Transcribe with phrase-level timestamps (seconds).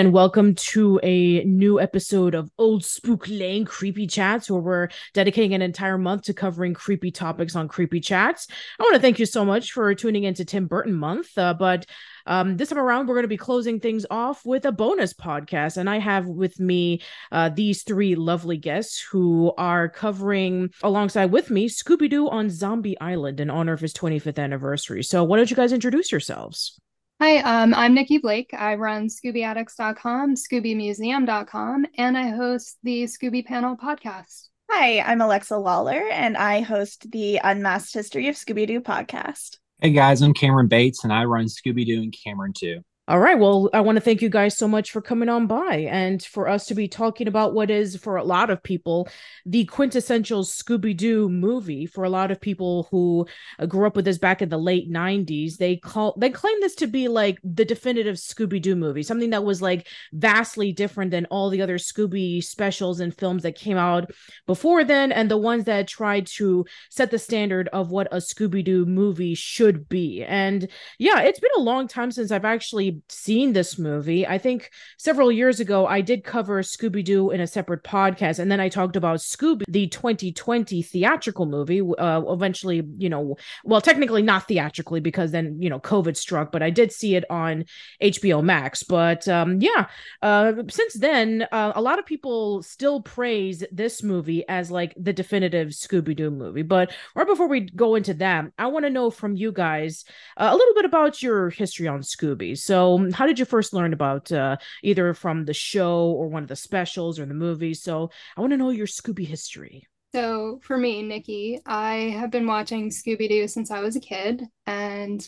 [0.00, 5.52] and welcome to a new episode of Old Spook Lane Creepy Chats, where we're dedicating
[5.52, 8.46] an entire month to covering creepy topics on Creepy Chats.
[8.78, 11.84] I want to thank you so much for tuning into Tim Burton Month, uh, but
[12.24, 15.76] um, this time around, we're going to be closing things off with a bonus podcast.
[15.76, 21.50] And I have with me uh, these three lovely guests who are covering alongside with
[21.50, 25.02] me Scooby Doo on Zombie Island in honor of his 25th anniversary.
[25.02, 26.80] So, why don't you guys introduce yourselves?
[27.22, 28.48] Hi, um, I'm Nikki Blake.
[28.56, 34.48] I run ScoobyAddicts.com, ScoobyMuseum.com, and I host the Scooby Panel podcast.
[34.70, 39.58] Hi, I'm Alexa Lawlor, and I host the Unmasked History of Scooby Doo podcast.
[39.82, 42.80] Hey guys, I'm Cameron Bates, and I run Scooby Doo and Cameron too.
[43.10, 43.36] All right.
[43.36, 46.48] Well, I want to thank you guys so much for coming on by and for
[46.48, 49.08] us to be talking about what is, for a lot of people,
[49.44, 51.86] the quintessential Scooby Doo movie.
[51.86, 53.26] For a lot of people who
[53.58, 56.76] uh, grew up with this back in the late 90s, they call they claim this
[56.76, 61.26] to be like the definitive Scooby Doo movie, something that was like vastly different than
[61.32, 64.12] all the other Scooby specials and films that came out
[64.46, 68.64] before then, and the ones that tried to set the standard of what a Scooby
[68.64, 70.22] Doo movie should be.
[70.22, 70.68] And
[71.00, 74.26] yeah, it's been a long time since I've actually seen this movie.
[74.26, 78.50] I think several years ago I did cover Scooby Doo in a separate podcast, and
[78.50, 81.80] then I talked about Scooby, the 2020 theatrical movie.
[81.80, 86.62] Uh, eventually, you know, well, technically not theatrically because then you know COVID struck, but
[86.62, 87.64] I did see it on
[88.02, 88.82] HBO Max.
[88.82, 89.86] But um, yeah,
[90.22, 95.12] uh, since then, uh, a lot of people still praise this movie as like the
[95.12, 96.62] definitive Scooby Doo movie.
[96.62, 100.04] But right before we go into that, I want to know from you guys
[100.36, 102.56] uh, a little bit about your history on Scooby.
[102.58, 106.42] So so, how did you first learn about uh, either from the show or one
[106.42, 107.82] of the specials or the movies?
[107.82, 109.86] So, I want to know your Scooby history.
[110.14, 114.42] So, for me, Nikki, I have been watching Scooby Doo since I was a kid
[114.66, 115.26] and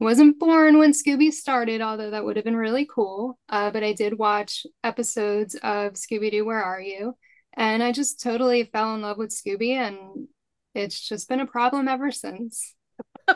[0.00, 3.38] wasn't born when Scooby started, although that would have been really cool.
[3.48, 7.16] Uh, but I did watch episodes of Scooby Doo, Where Are You?
[7.54, 10.28] And I just totally fell in love with Scooby, and
[10.74, 12.74] it's just been a problem ever since.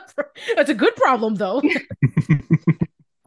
[0.57, 1.63] That's a good problem, though.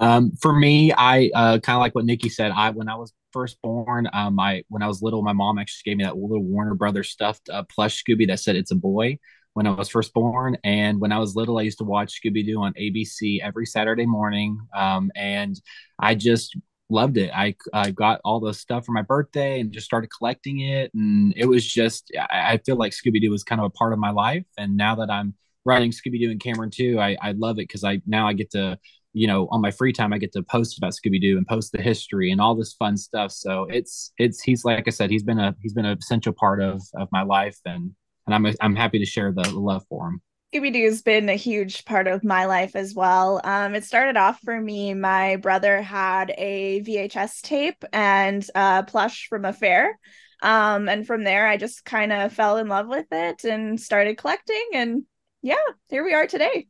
[0.01, 2.51] Um, for me, I uh, kind of like what Nikki said.
[2.51, 5.91] I when I was first born, um, I when I was little, my mom actually
[5.91, 9.19] gave me that little Warner Brothers stuffed uh, plush Scooby that said "It's a boy."
[9.53, 12.45] When I was first born, and when I was little, I used to watch Scooby
[12.45, 15.59] Doo on ABC every Saturday morning, um, and
[16.00, 16.57] I just
[16.89, 17.31] loved it.
[17.33, 21.33] I I got all the stuff for my birthday and just started collecting it, and
[21.38, 24.00] it was just I, I feel like Scooby Doo was kind of a part of
[24.00, 25.35] my life, and now that I'm
[25.66, 28.51] running Scooby Doo and Cameron too, I I love it because I now I get
[28.51, 28.79] to
[29.14, 31.82] you know on my free time i get to post about scooby-doo and post the
[31.82, 35.40] history and all this fun stuff so it's it's he's like i said he's been
[35.40, 37.92] a he's been an essential part of of my life and
[38.26, 40.22] and i'm i'm happy to share the love for him
[40.54, 43.40] Scooby-Doo's been a huge part of my life as well.
[43.42, 44.94] Um, it started off for me.
[44.94, 49.98] My brother had a VHS tape and a plush from a fair.
[50.42, 54.18] Um, and from there, I just kind of fell in love with it and started
[54.18, 54.72] collecting.
[54.74, 55.04] And
[55.42, 55.56] yeah,
[55.88, 56.68] here we are today.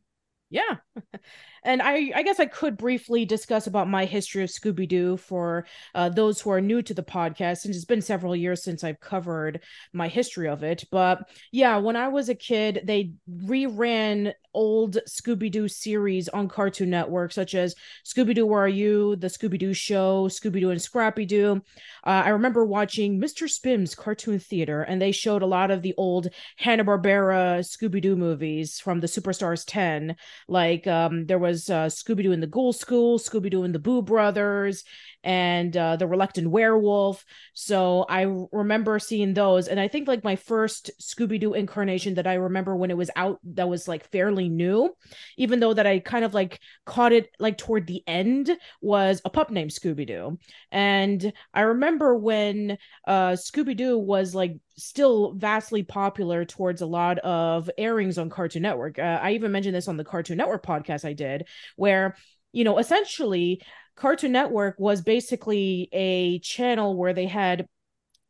[0.48, 0.76] Yeah.
[1.64, 5.66] And I, I guess I could briefly discuss about my history of Scooby Doo for
[5.94, 9.00] uh, those who are new to the podcast, since it's been several years since I've
[9.00, 9.60] covered
[9.92, 10.84] my history of it.
[10.90, 16.90] But yeah, when I was a kid, they reran old Scooby Doo series on Cartoon
[16.90, 17.74] Network, such as
[18.04, 19.16] Scooby Doo, Where Are You?
[19.16, 21.62] The Scooby Doo Show, Scooby Doo and Scrappy Doo.
[22.04, 23.48] Uh, I remember watching Mr.
[23.48, 28.16] Spim's Cartoon Theater, and they showed a lot of the old Hanna Barbera Scooby Doo
[28.16, 30.16] movies from the Superstars 10.
[30.48, 33.78] Like um, there was uh, Scooby Doo and the Ghoul School, Scooby Doo and the
[33.78, 34.84] Boo Brothers,
[35.24, 37.24] and uh, the Reluctant Werewolf.
[37.54, 42.26] So I remember seeing those, and I think like my first Scooby Doo incarnation that
[42.26, 44.94] I remember when it was out that was like fairly new,
[45.36, 49.30] even though that I kind of like caught it like toward the end was a
[49.30, 50.38] pup named Scooby Doo,
[50.70, 57.18] and I remember when uh, Scooby Doo was like still vastly popular towards a lot
[57.18, 58.98] of airings on Cartoon Network.
[58.98, 61.46] Uh, I even mentioned this on the Cartoon Network podcast I did,
[61.76, 62.16] where
[62.52, 63.62] you know essentially
[63.96, 67.66] Cartoon Network was basically a channel where they had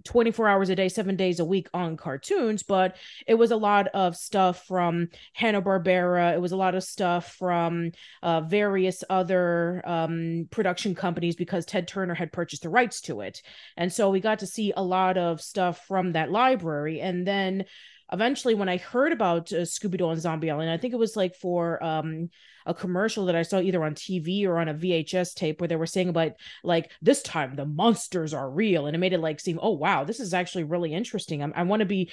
[0.05, 3.89] 24 hours a day, seven days a week on cartoons, but it was a lot
[3.89, 6.35] of stuff from Hanna-Barbera.
[6.35, 7.93] It was a lot of stuff from
[8.23, 13.43] uh, various other um, production companies because Ted Turner had purchased the rights to it.
[13.77, 17.01] And so we got to see a lot of stuff from that library.
[17.01, 17.65] And then
[18.13, 21.17] eventually, when I heard about uh, Scooby Doo and Zombie Island, I think it was
[21.17, 22.29] like for um,
[22.67, 25.77] a commercial that I saw either on TV or on a VHS tape where they
[25.77, 26.33] were saying about
[26.63, 30.05] like this time the monsters are real and it made it like seem oh wow
[30.05, 31.43] this is actually really interesting.
[31.43, 32.11] I'm, i want to be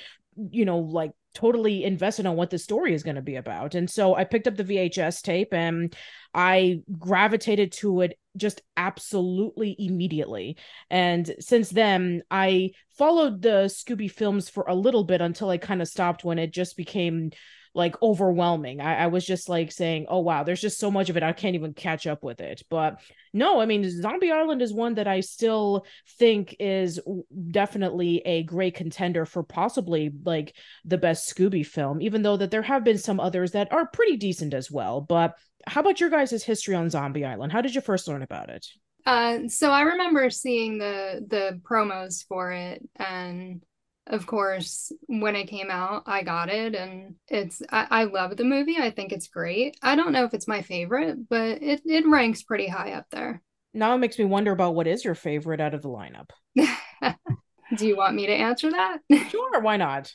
[0.52, 3.76] you know, like totally invested on what the story is going to be about.
[3.76, 5.96] And so I picked up the VHS tape and
[6.34, 10.58] I gravitated to it just absolutely immediately.
[10.90, 15.82] And since then, I followed the Scooby films for a little bit until I kind
[15.82, 17.32] of stopped when it just became
[17.80, 18.82] like overwhelming.
[18.82, 21.24] I, I was just like saying, oh wow, there's just so much of it.
[21.24, 22.62] I can't even catch up with it.
[22.70, 23.00] But
[23.34, 25.86] no, I mean, Zombie Island is one that I still
[26.20, 27.00] think is
[27.50, 30.56] definitely a great contender for possibly like
[30.86, 34.18] the best Scooby film, even though that there have been some others that are pretty
[34.18, 35.02] decent as well.
[35.02, 35.36] But
[35.66, 37.52] how about your guys' history on Zombie Island?
[37.52, 38.68] How did you first learn about it?
[39.06, 43.64] Uh, so I remember seeing the the promos for it and
[44.10, 48.44] of course, when it came out, I got it and it's I, I love the
[48.44, 48.78] movie.
[48.78, 49.78] I think it's great.
[49.82, 53.42] I don't know if it's my favorite, but it, it ranks pretty high up there.
[53.74, 56.32] Now it makes me wonder about what is your favorite out of the lineup.
[57.76, 59.00] do you want me to answer that?
[59.30, 60.12] Sure, why not?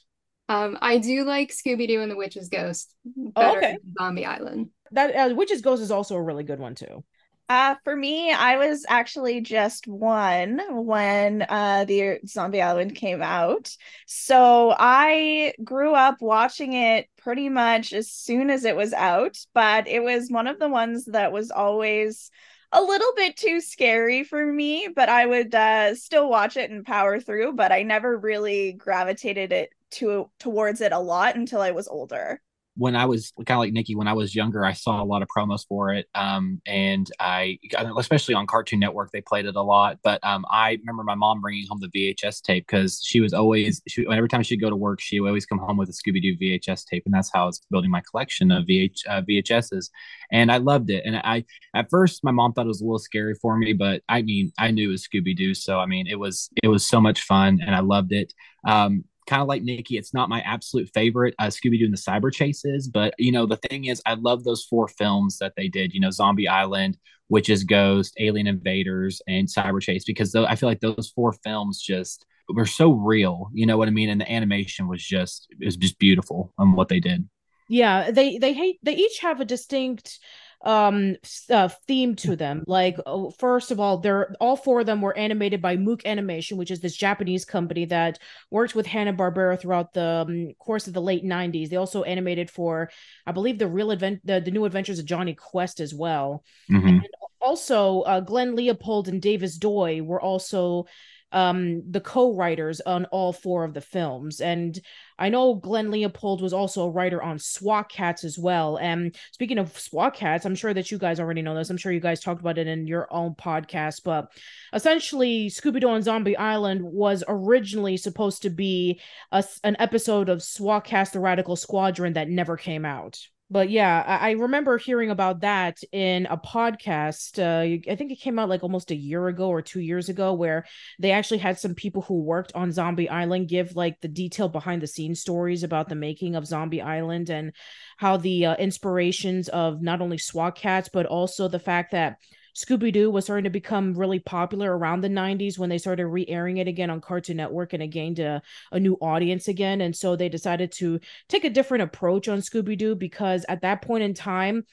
[0.48, 3.78] Um, I do like Scooby Doo and the Witch's Ghost better oh, okay.
[3.98, 4.70] Zombie Island.
[4.90, 7.04] That uh, Witch's Ghost is also a really good one too.
[7.48, 13.76] Uh, for me, I was actually just one when uh, the Zombie Island came out.
[14.06, 19.86] So I grew up watching it pretty much as soon as it was out, but
[19.86, 22.30] it was one of the ones that was always
[22.72, 26.84] a little bit too scary for me, but I would uh, still watch it and
[26.84, 31.70] power through, but I never really gravitated it to towards it a lot until I
[31.72, 32.40] was older
[32.76, 35.22] when I was kind of like Nikki, when I was younger, I saw a lot
[35.22, 36.06] of promos for it.
[36.14, 37.58] Um, and I,
[37.98, 39.98] especially on Cartoon Network, they played it a lot.
[40.02, 43.80] But um, I remember my mom bringing home the VHS tape because she was always,
[43.86, 46.20] she, every time she'd go to work, she would always come home with a Scooby
[46.20, 47.04] Doo VHS tape.
[47.06, 49.90] And that's how I was building my collection of VH, uh, VHSs.
[50.32, 51.04] And I loved it.
[51.06, 51.44] And I,
[51.76, 54.52] at first, my mom thought it was a little scary for me, but I mean,
[54.58, 55.54] I knew it was Scooby Doo.
[55.54, 58.32] So, I mean, it was, it was so much fun and I loved it.
[58.66, 61.98] Um, kind of like Nikki, it's not my absolute favorite uh, Scooby Doo and the
[61.98, 65.68] Cyber Chases, but you know the thing is, I love those four films that they
[65.68, 65.92] did.
[65.92, 66.98] You know, Zombie Island,
[67.28, 71.80] Witch's Ghost, Alien Invaders, and Cyber Chase, because though I feel like those four films
[71.80, 73.48] just were so real.
[73.52, 74.10] You know what I mean?
[74.10, 77.28] And the animation was just it was just beautiful on what they did.
[77.68, 80.18] Yeah, they they hate they each have a distinct
[80.64, 81.16] um
[81.50, 82.64] uh, theme to them.
[82.66, 86.56] Like oh, first of all they're all four of them were animated by mook animation
[86.56, 88.18] which is this japanese company that
[88.50, 92.90] worked with hanna-barbera throughout the um, course of the late 90s they also animated for
[93.26, 96.44] i believe the real event the, the new adventures of jonny quest as well.
[96.70, 96.88] Mm-hmm.
[96.88, 97.08] and
[97.40, 100.86] also uh, glenn leopold and davis doi were also
[101.34, 104.40] um, the co-writers on all four of the films.
[104.40, 104.80] And
[105.18, 108.78] I know Glenn Leopold was also a writer on SWAT Kats as well.
[108.78, 111.70] And speaking of SWAT Kats, I'm sure that you guys already know this.
[111.70, 114.02] I'm sure you guys talked about it in your own podcast.
[114.04, 114.30] But
[114.72, 119.00] essentially, Scooby Doo on Zombie Island was originally supposed to be
[119.32, 123.18] a, an episode of SWAT Kats: The Radical Squadron that never came out
[123.50, 127.38] but yeah, I, I, remember hearing about that in a podcast.
[127.38, 130.32] Uh, I think it came out like almost a year ago or two years ago,
[130.32, 130.64] where
[130.98, 134.80] they actually had some people who worked on Zombie Island give like the detailed behind
[134.80, 137.52] the scenes stories about the making of Zombie Island and
[137.98, 142.16] how the uh, inspirations of not only SWAT Kats but also the fact that
[142.54, 146.24] Scooby Doo was starting to become really popular around the 90s when they started re
[146.28, 149.80] airing it again on Cartoon Network and it gained a, a new audience again.
[149.80, 153.82] And so they decided to take a different approach on Scooby Doo because at that
[153.82, 154.64] point in time,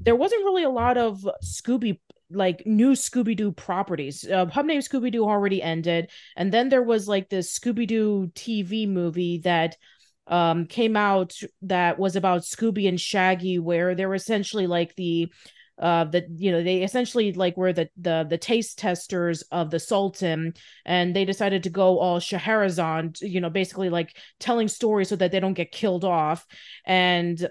[0.00, 1.98] there wasn't really a lot of Scooby
[2.30, 4.28] like new Scooby Doo properties.
[4.28, 8.30] Uh, Pup Named Scooby Doo already ended, and then there was like this Scooby Doo
[8.34, 9.76] TV movie that
[10.26, 15.30] um came out that was about Scooby and Shaggy, where they were essentially like the
[15.78, 19.78] uh that you know they essentially like were the the the taste testers of the
[19.78, 20.54] sultan
[20.84, 25.32] and they decided to go all Scheherazade you know basically like telling stories so that
[25.32, 26.46] they don't get killed off
[26.84, 27.46] and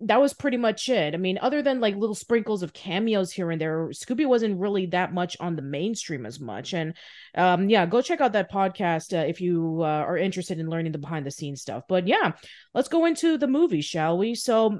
[0.00, 1.14] that was pretty much it.
[1.14, 4.86] I mean, other than like little sprinkles of cameos here and there, Scooby wasn't really
[4.86, 6.72] that much on the mainstream as much.
[6.72, 6.94] And
[7.34, 10.92] um, yeah, go check out that podcast uh, if you uh, are interested in learning
[10.92, 11.82] the behind the scenes stuff.
[11.88, 12.32] But yeah,
[12.74, 14.34] let's go into the movie, shall we?
[14.36, 14.78] So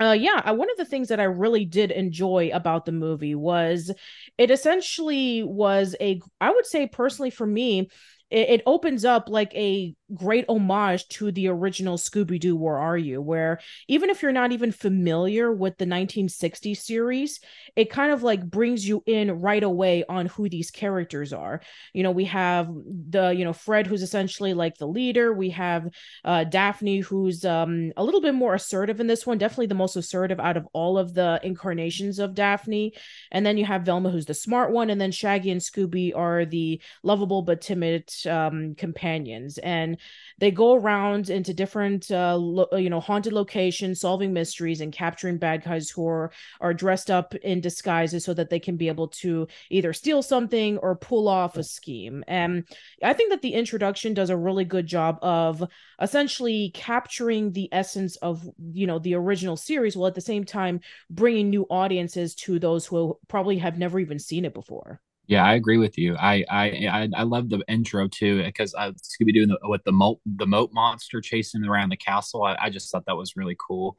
[0.00, 3.34] uh, yeah, uh, one of the things that I really did enjoy about the movie
[3.34, 3.90] was
[4.36, 7.90] it essentially was a, I would say personally for me,
[8.30, 12.96] it, it opens up like a great homage to the original Scooby Doo Where Are
[12.96, 13.20] You?
[13.20, 17.40] Where even if you're not even familiar with the 1960 series,
[17.76, 21.60] it kind of like brings you in right away on who these characters are.
[21.92, 25.32] You know, we have the, you know, Fred, who's essentially like the leader.
[25.32, 25.88] We have
[26.24, 29.96] uh, Daphne, who's um, a little bit more assertive in this one, definitely the most
[29.96, 32.94] assertive out of all of the incarnations of Daphne.
[33.30, 34.90] And then you have Velma, who's the smart one.
[34.90, 39.58] And then Shaggy and Scooby are the lovable but timid um, companions.
[39.58, 44.80] And and they go around into different uh lo- you know haunted locations solving mysteries
[44.80, 48.76] and capturing bad guys who are are dressed up in disguises so that they can
[48.76, 52.24] be able to either steal something or pull off a scheme.
[52.26, 52.64] And
[53.02, 55.62] i think that the introduction does a really good job of
[56.00, 60.80] essentially capturing the essence of you know the original series while at the same time
[61.10, 65.54] bringing new audiences to those who probably have never even seen it before yeah, I
[65.54, 66.16] agree with you.
[66.16, 70.46] I I I, love the intro too because I Scooby Doo with the moat the
[70.46, 72.44] moat monster chasing around the castle.
[72.44, 73.98] I, I just thought that was really cool.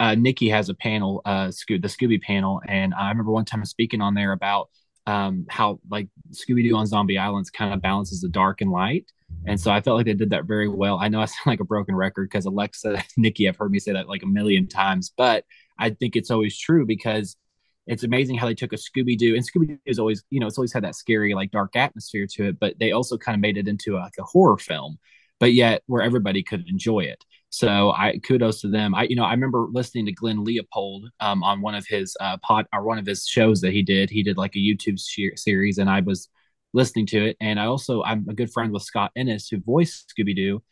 [0.00, 4.00] Uh, Nikki has a panel, uh, the Scooby panel, and I remember one time speaking
[4.00, 4.68] on there about
[5.06, 9.06] um how like Scooby Doo on Zombie Islands kind of balances the dark and light.
[9.46, 10.98] And so I felt like they did that very well.
[11.00, 13.92] I know I sound like a broken record because Alexa, Nikki, I've heard me say
[13.92, 15.44] that like a million times, but
[15.78, 17.36] I think it's always true because
[17.86, 20.46] it's amazing how they took a Scooby Doo and Scooby Doo is always, you know,
[20.46, 23.40] it's always had that scary, like dark atmosphere to it, but they also kind of
[23.40, 24.98] made it into a, like a horror film,
[25.38, 27.24] but yet where everybody could enjoy it.
[27.50, 28.94] So I kudos to them.
[28.94, 32.36] I, you know, I remember listening to Glenn Leopold um, on one of his uh,
[32.38, 34.10] pod or one of his shows that he did.
[34.10, 36.28] He did like a YouTube series, and I was
[36.72, 37.36] listening to it.
[37.40, 40.62] And I also I'm a good friend with Scott Innes who voiced Scooby Doo,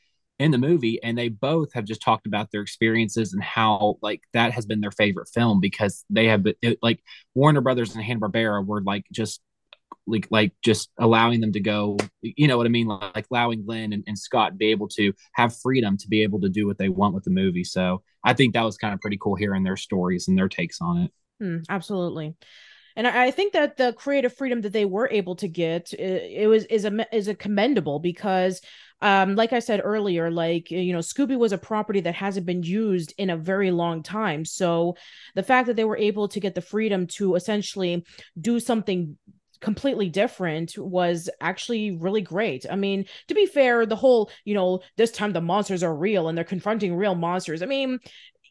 [0.43, 4.23] in the movie and they both have just talked about their experiences and how like
[4.33, 7.01] that has been their favorite film because they have been it, like
[7.35, 9.41] warner brothers and hanna-barbera were like just
[10.07, 12.89] like like just allowing them to go you know what i mean?
[12.89, 16.41] Like, like allowing glenn and, and scott be able to have freedom to be able
[16.41, 17.65] to do what they want with the movie.
[17.65, 20.81] So i think that was kind of pretty cool hearing their stories and their takes
[20.81, 21.11] on it.
[21.41, 22.35] Hmm, absolutely.
[22.95, 26.47] And I, think that the creative freedom that they were able to get it, it
[26.47, 28.61] was is a is a commendable because
[29.03, 32.63] um like i said earlier like you know scooby was a property that hasn't been
[32.63, 34.97] used in a very long time so
[35.35, 38.05] the fact that they were able to get the freedom to essentially
[38.41, 39.17] do something
[39.63, 42.67] completely different was actually really great.
[42.69, 46.29] I mean, to be fair, the whole, you know, this time the monsters are real
[46.29, 47.63] and they're confronting real monsters.
[47.63, 48.01] I mean,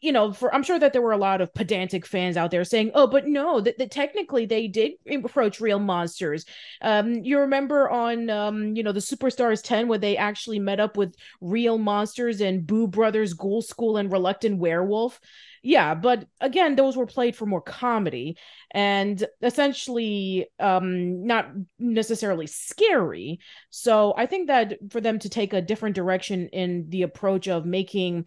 [0.02, 2.64] you know, for I'm sure that there were a lot of pedantic fans out there
[2.64, 6.44] saying, "Oh, but no, that, that technically they did approach real monsters."
[6.82, 10.96] Um, you remember on, um, you know, the Superstars 10 where they actually met up
[10.96, 15.20] with real monsters and Boo Brothers, Ghoul School, and Reluctant Werewolf.
[15.62, 18.36] Yeah, but again, those were played for more comedy
[18.72, 23.38] and essentially um not necessarily scary.
[23.70, 27.64] So I think that for them to take a different direction in the approach of
[27.64, 28.26] making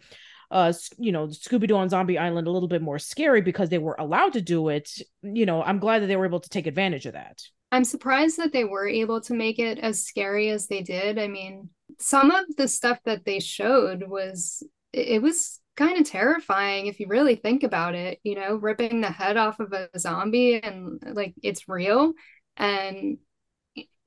[0.50, 3.96] uh you know scooby-doo on zombie island a little bit more scary because they were
[3.98, 4.90] allowed to do it.
[5.22, 7.42] You know i'm glad that they were able to take advantage of that.
[7.72, 11.18] I'm surprised that they were able to make it as scary as they did.
[11.18, 14.62] I mean some of the stuff that they showed was
[14.92, 19.10] it was kind of terrifying if you really think about it you know ripping the
[19.10, 22.12] head off of a zombie and like it's real.
[22.56, 23.18] And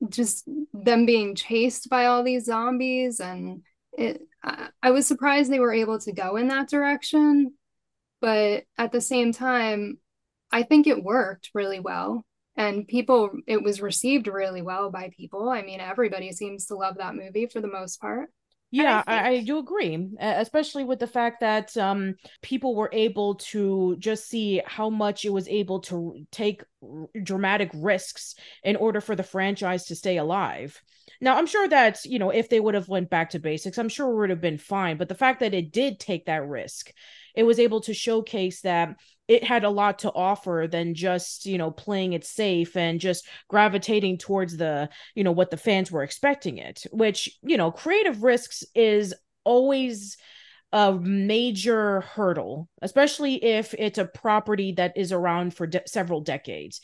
[0.08, 4.22] just them being chased by all these zombies and it
[4.82, 7.52] I, was surprised they were able to go in that direction
[8.20, 9.98] but at the same time
[10.50, 12.24] i think it worked really well
[12.56, 16.96] and people it was received really well by people i mean everybody seems to love
[16.98, 18.30] that movie for the most part
[18.72, 19.18] yeah, I.
[19.18, 24.28] I, I, do agree, especially with the fact that um, people were able to just
[24.28, 26.62] see how much it was able to take
[27.20, 30.80] dramatic risks in order for the franchise to stay alive.
[31.20, 33.88] Now, I'm sure that, you know, if they would have went back to basics, I'm
[33.88, 34.96] sure it would have been fine.
[34.96, 36.92] But the fact that it did take that risk,
[37.34, 38.96] it was able to showcase that
[39.28, 43.28] it had a lot to offer than just, you know, playing it safe and just
[43.48, 48.22] gravitating towards the, you know, what the fans were expecting it, which, you know, creative
[48.22, 50.16] risks is always
[50.72, 56.80] a major hurdle, especially if it's a property that is around for de- several decades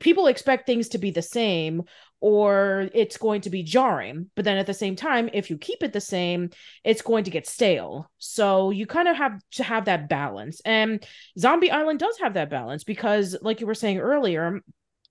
[0.00, 1.82] people expect things to be the same
[2.24, 4.30] or it's going to be jarring.
[4.34, 6.48] But then at the same time, if you keep it the same,
[6.82, 8.10] it's going to get stale.
[8.16, 10.62] So you kind of have to have that balance.
[10.64, 11.06] And
[11.38, 14.62] Zombie Island does have that balance because, like you were saying earlier,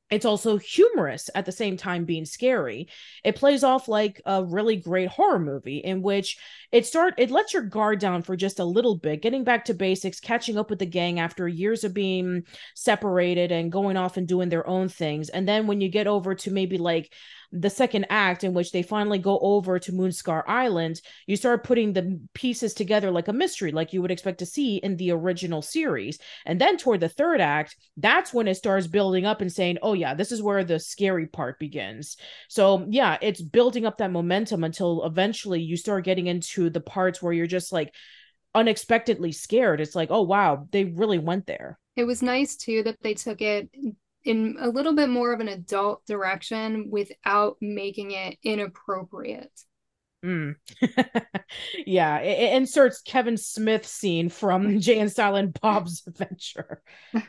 [0.10, 2.88] it's also humorous at the same time being scary.
[3.24, 6.38] It plays off like a really great horror movie in which
[6.72, 9.74] it start it lets your guard down for just a little bit getting back to
[9.74, 12.44] basics catching up with the gang after years of being
[12.76, 15.30] separated and going off and doing their own things.
[15.30, 17.12] And then when you get over to maybe like
[17.56, 21.94] the second act in which they finally go over to Moonscar Island, you start putting
[21.94, 25.62] the pieces together like a mystery, like you would expect to see in the original
[25.62, 26.18] series.
[26.48, 29.94] And then toward the third act, that's when it starts building up and saying, oh,
[29.94, 32.18] yeah, this is where the scary part begins.
[32.50, 37.22] So, yeah, it's building up that momentum until eventually you start getting into the parts
[37.22, 37.94] where you're just like,
[38.56, 39.82] unexpectedly scared.
[39.82, 41.80] It's like, oh wow, they really went there.
[41.96, 43.70] It was nice too that they took it
[44.24, 49.51] in a little bit more of an adult direction without making it inappropriate.
[50.24, 50.56] Mm.
[51.86, 56.82] yeah, it, it, inserts Kevin Smith scene from Jay and Silent Bob's Adventure.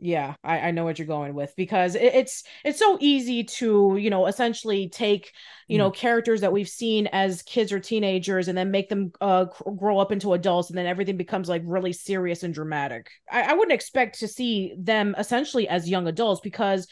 [0.00, 3.96] yeah, I, I know what you're going with because it, it's it's so easy to
[3.98, 5.32] you know essentially take
[5.68, 5.94] you know mm.
[5.94, 9.44] characters that we've seen as kids or teenagers and then make them uh
[9.76, 13.10] grow up into adults and then everything becomes like really serious and dramatic.
[13.30, 16.88] I, I wouldn't expect to see them essentially as young adults because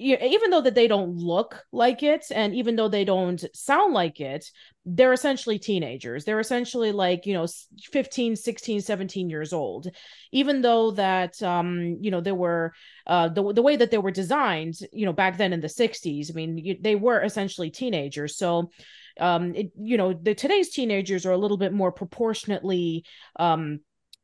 [0.00, 4.20] even though that they don't look like it and even though they don't sound like
[4.20, 4.50] it
[4.86, 6.24] they're essentially teenagers.
[6.24, 7.46] They're essentially like you know
[7.92, 9.88] 15 16 17 years old.
[10.32, 12.72] Even though that um you know there were
[13.06, 16.30] uh the, the way that they were designed you know back then in the 60s
[16.30, 18.36] i mean you, they were essentially teenagers.
[18.36, 18.70] So
[19.18, 23.04] um it, you know the today's teenagers are a little bit more proportionately
[23.36, 23.80] um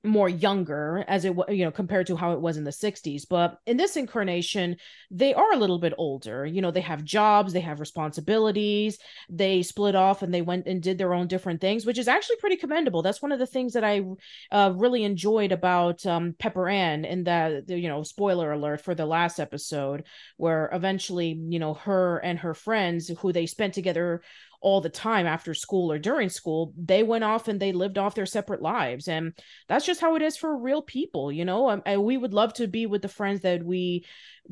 [0.06, 3.58] more younger as it you know compared to how it was in the 60s but
[3.66, 4.76] in this incarnation
[5.10, 6.44] they are a little bit older.
[6.46, 8.98] You know they have jobs they have responsibilities
[9.28, 12.36] they split off and they went and did their own different things which is actually
[12.36, 13.02] pretty commendable.
[13.02, 14.02] That's one of the things that i
[14.50, 19.06] uh, really enjoyed about um, pepper ann in that you know spoiler alert for the
[19.06, 20.04] last episode
[20.36, 24.22] where eventually you know her and her friends who they spent together
[24.60, 28.14] all the time after school or during school they went off and they lived off
[28.14, 29.32] their separate lives and
[29.68, 31.68] that's just how it is for real people you know?
[31.68, 34.04] And, and we would love to be with the friends that we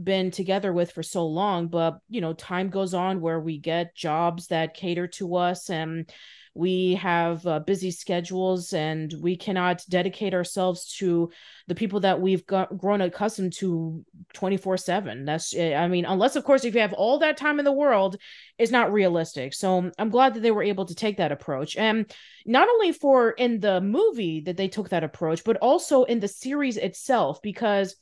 [0.03, 3.95] been together with for so long but you know time goes on where we get
[3.95, 6.11] jobs that cater to us and
[6.55, 11.31] we have uh, busy schedules and we cannot dedicate ourselves to
[11.67, 16.37] the people that we've got, grown accustomed to 24 7 that's eh, i mean unless
[16.37, 18.17] of course if you have all that time in the world
[18.57, 19.53] it's not realistic.
[19.53, 21.77] So i'm glad that they were able to take that approach.
[21.77, 22.11] And
[22.47, 26.29] not only for in the movie that they took that approach but also in the
[26.29, 27.97] series itself because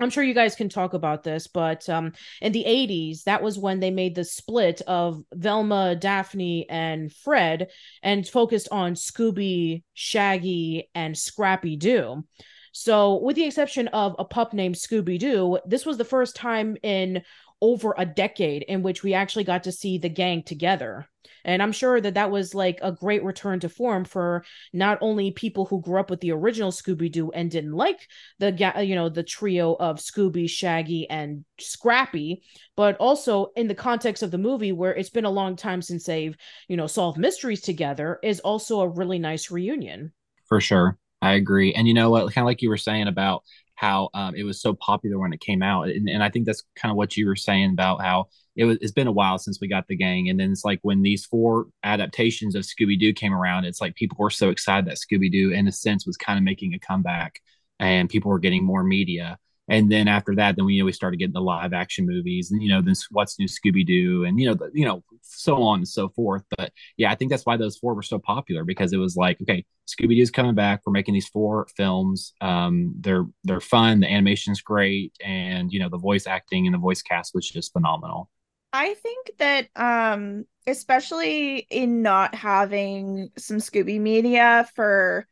[0.00, 3.58] I'm sure you guys can talk about this, but um, in the 80s, that was
[3.58, 7.68] when they made the split of Velma, Daphne, and Fred
[8.02, 12.24] and focused on Scooby, Shaggy, and Scrappy Doo.
[12.72, 16.76] So, with the exception of a pup named Scooby Doo, this was the first time
[16.82, 17.22] in
[17.60, 21.06] over a decade in which we actually got to see the gang together.
[21.44, 25.30] And I'm sure that that was like a great return to form for not only
[25.30, 28.52] people who grew up with the original Scooby Doo and didn't like the
[28.84, 32.42] you know the trio of Scooby, Shaggy, and Scrappy,
[32.76, 36.04] but also in the context of the movie where it's been a long time since
[36.04, 36.36] they've
[36.68, 40.12] you know solved mysteries together is also a really nice reunion.
[40.48, 41.74] For sure, I agree.
[41.74, 43.44] And you know what, kind of like you were saying about
[43.80, 46.62] how um, it was so popular when it came out, and, and I think that's
[46.76, 48.76] kind of what you were saying about how it was.
[48.82, 51.24] It's been a while since we got the gang, and then it's like when these
[51.24, 55.32] four adaptations of Scooby Doo came around, it's like people were so excited that Scooby
[55.32, 57.40] Doo, in a sense, was kind of making a comeback,
[57.78, 59.38] and people were getting more media
[59.70, 62.50] and then after that, then we you know we started getting the live action movies,
[62.50, 65.62] and you know, this what's new Scooby Doo, and you know, the, you know, so
[65.62, 66.42] on and so forth.
[66.56, 69.40] But yeah, I think that's why those four were so popular because it was like,
[69.42, 70.82] okay, Scooby Doo's coming back.
[70.84, 72.32] We're making these four films.
[72.40, 74.00] Um, they're they're fun.
[74.00, 77.72] The animation's great, and you know, the voice acting and the voice cast was just
[77.72, 78.30] phenomenal.
[78.72, 85.26] I think that um especially in not having some Scooby media for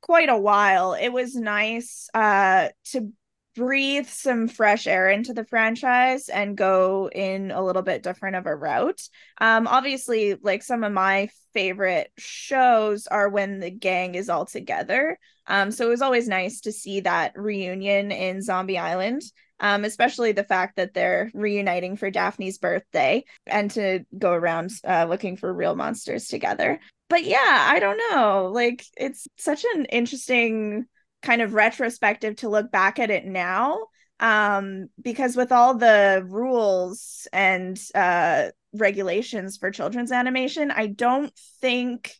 [0.00, 3.12] quite a while, it was nice uh to
[3.54, 8.46] breathe some fresh air into the franchise and go in a little bit different of
[8.46, 9.00] a route.
[9.40, 15.18] Um, obviously, like some of my favorite shows are when the gang is all together.
[15.46, 19.22] Um, so it was always nice to see that reunion in Zombie Island.
[19.60, 25.06] Um, especially the fact that they're reuniting for Daphne's birthday and to go around uh,
[25.08, 26.80] looking for real monsters together.
[27.08, 28.50] But yeah, I don't know.
[28.52, 30.86] Like, it's such an interesting
[31.24, 33.86] kind of retrospective to look back at it now
[34.20, 42.12] um because with all the rules and uh regulations for children's animation i don't think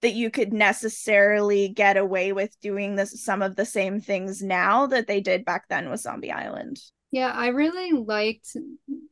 [0.00, 4.86] that you could necessarily get away with doing this some of the same things now
[4.86, 8.56] that they did back then with zombie island yeah, I really liked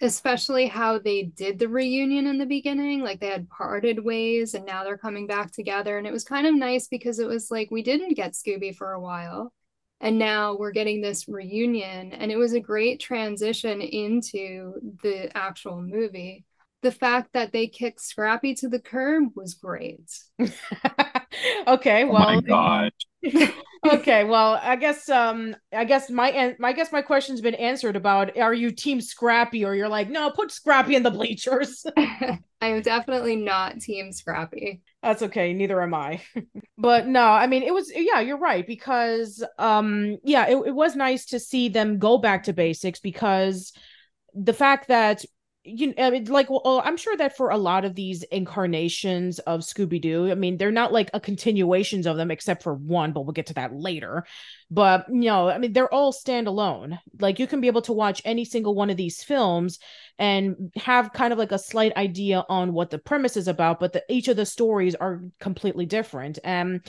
[0.00, 3.02] especially how they did the reunion in the beginning.
[3.02, 5.96] Like they had parted ways and now they're coming back together.
[5.96, 8.92] And it was kind of nice because it was like we didn't get Scooby for
[8.92, 9.52] a while.
[10.00, 12.12] And now we're getting this reunion.
[12.12, 16.44] And it was a great transition into the actual movie.
[16.82, 20.10] The fact that they kicked Scrappy to the curb was great.
[21.66, 22.92] okay, well, oh my God.
[23.86, 28.36] okay, well, I guess um I guess my I guess my question's been answered about
[28.38, 31.84] are you team Scrappy or you're like, no, put Scrappy in the bleachers.
[31.96, 34.82] I am definitely not team Scrappy.
[35.02, 36.22] That's okay, neither am I.
[36.78, 40.96] but no, I mean it was yeah, you're right because um yeah, it, it was
[40.96, 43.72] nice to see them go back to basics because
[44.34, 45.24] the fact that
[45.66, 49.38] you I mean, like, well, oh, I'm sure that for a lot of these incarnations
[49.40, 53.12] of Scooby Doo, I mean, they're not like a continuations of them, except for one,
[53.12, 54.24] but we'll get to that later.
[54.70, 56.98] But you know, I mean, they're all standalone.
[57.18, 59.78] Like, you can be able to watch any single one of these films
[60.18, 63.92] and have kind of like a slight idea on what the premise is about, but
[63.92, 66.38] the, each of the stories are completely different.
[66.44, 66.80] And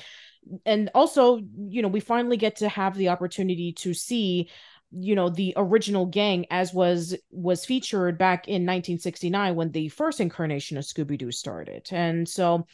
[0.66, 4.50] and also, you know, we finally get to have the opportunity to see
[4.92, 10.20] you know the original gang as was was featured back in 1969 when the first
[10.20, 11.88] incarnation of scooby-doo started.
[11.92, 12.66] And so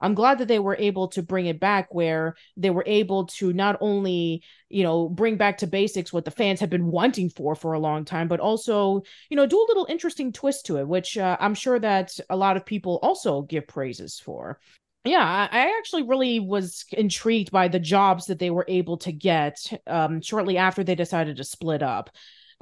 [0.00, 3.52] i'm glad that they were able to bring it back where they were able to
[3.52, 7.54] not only you know bring back to basics what the fans have been wanting for
[7.54, 10.86] for a long time but also you know do a little interesting twist to it
[10.86, 14.60] which uh, i'm sure that a lot of people also give praises for
[15.04, 19.58] yeah, I actually really was intrigued by the jobs that they were able to get
[19.86, 22.10] um, shortly after they decided to split up.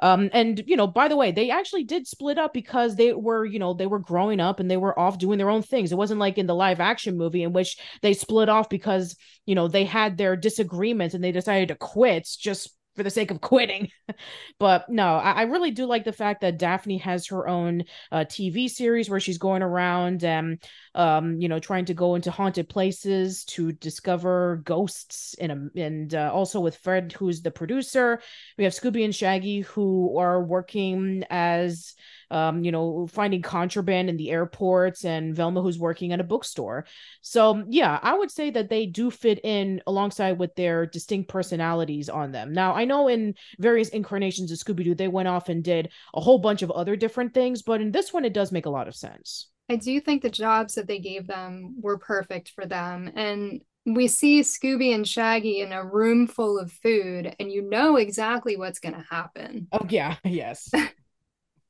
[0.01, 3.47] Um, and you know, by the way, they actually did split up because they were,
[3.47, 5.91] you know, they were growing up and they were off doing their own things.
[5.91, 9.55] It wasn't like in the live action movie in which they split off because, you
[9.55, 13.41] know, they had their disagreements and they decided to quit just for the sake of
[13.41, 13.91] quitting.
[14.59, 18.25] but no, I, I, really do like the fact that Daphne has her own uh,
[18.29, 20.63] TV series where she's going around and,
[20.95, 25.35] um, you know, trying to go into haunted places to discover ghosts.
[25.35, 28.21] In a, and uh, also with Fred, who's the producer.
[28.57, 31.95] We have Scooby and Shaggy who are working as
[32.31, 36.87] um, you know, finding contraband in the airports and Velma who's working at a bookstore.
[37.21, 42.09] So yeah, I would say that they do fit in alongside with their distinct personalities
[42.09, 42.53] on them.
[42.53, 46.39] Now I know in various incarnations of Scooby-Doo, they went off and did a whole
[46.39, 48.95] bunch of other different things, but in this one it does make a lot of
[48.95, 49.49] sense.
[49.69, 53.11] I do think the jobs that they gave them were perfect for them.
[53.17, 57.97] And we see Scooby and Shaggy in a room full of food, and you know
[57.97, 59.69] exactly what's going to happen.
[59.73, 60.71] Oh, yeah, yes.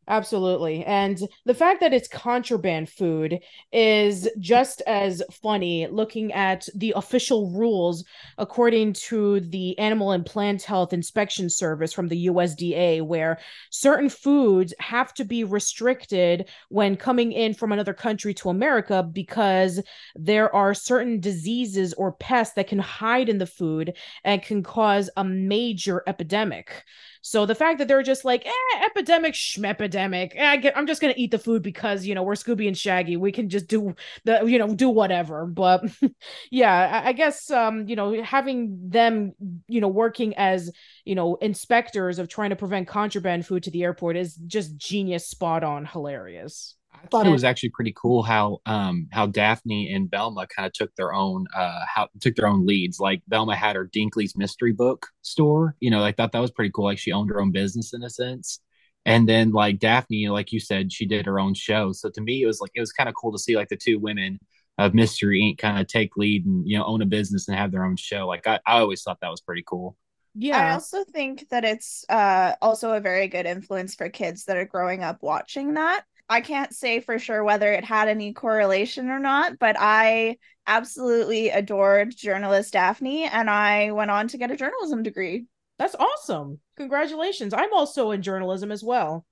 [0.09, 0.85] Absolutely.
[0.85, 3.41] And the fact that it's contraband food
[3.73, 8.05] is just as funny looking at the official rules
[8.39, 13.41] according to the Animal and Plant Health Inspection Service from the USDA, where
[13.71, 19.83] certain foods have to be restricted when coming in from another country to America because
[20.15, 25.11] there are certain diseases or pests that can hide in the food and can cause
[25.17, 26.85] a major epidemic.
[27.27, 31.33] So the fact that they're just like, eh, epidemic, schmepidemic, eh, I'm just gonna eat
[31.33, 33.17] the food because you know we're Scooby and Shaggy.
[33.17, 35.45] We can just do the you know do whatever.
[35.45, 35.83] But
[36.53, 39.33] yeah, I, I guess um you know having them
[39.67, 40.71] you know working as
[41.05, 45.27] you know inspectors of trying to prevent contraband food to the airport is just genius,
[45.27, 46.77] spot on, hilarious.
[47.07, 50.73] I thought it was actually pretty cool how um how Daphne and Velma kind of
[50.73, 52.99] took their own uh how took their own leads.
[52.99, 55.77] Like Velma had her Dinkley's mystery book store.
[55.81, 56.87] You know, I thought that was pretty cool.
[56.87, 58.61] Like she owned her own business in a sense.
[59.05, 61.93] And then like Daphne, like you said, she did her own show.
[61.93, 63.77] So to me, it was like it was kind of cool to see like the
[63.77, 64.41] two women
[64.79, 65.59] of Mystery Inc.
[65.59, 68.27] kind of take lead and you know own a business and have their own show.
[68.27, 69.97] Like I, I always thought that was pretty cool.
[70.35, 70.59] Yeah.
[70.59, 74.67] I also think that it's uh also a very good influence for kids that are
[74.67, 79.19] growing up watching that I can't say for sure whether it had any correlation or
[79.19, 85.03] not, but I absolutely adored journalist Daphne and I went on to get a journalism
[85.03, 85.47] degree.
[85.79, 86.59] That's awesome.
[86.77, 87.55] Congratulations.
[87.55, 89.25] I'm also in journalism as well.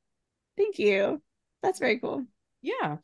[0.57, 1.21] Thank you.
[1.63, 2.25] That's very cool.
[2.63, 2.99] Yeah.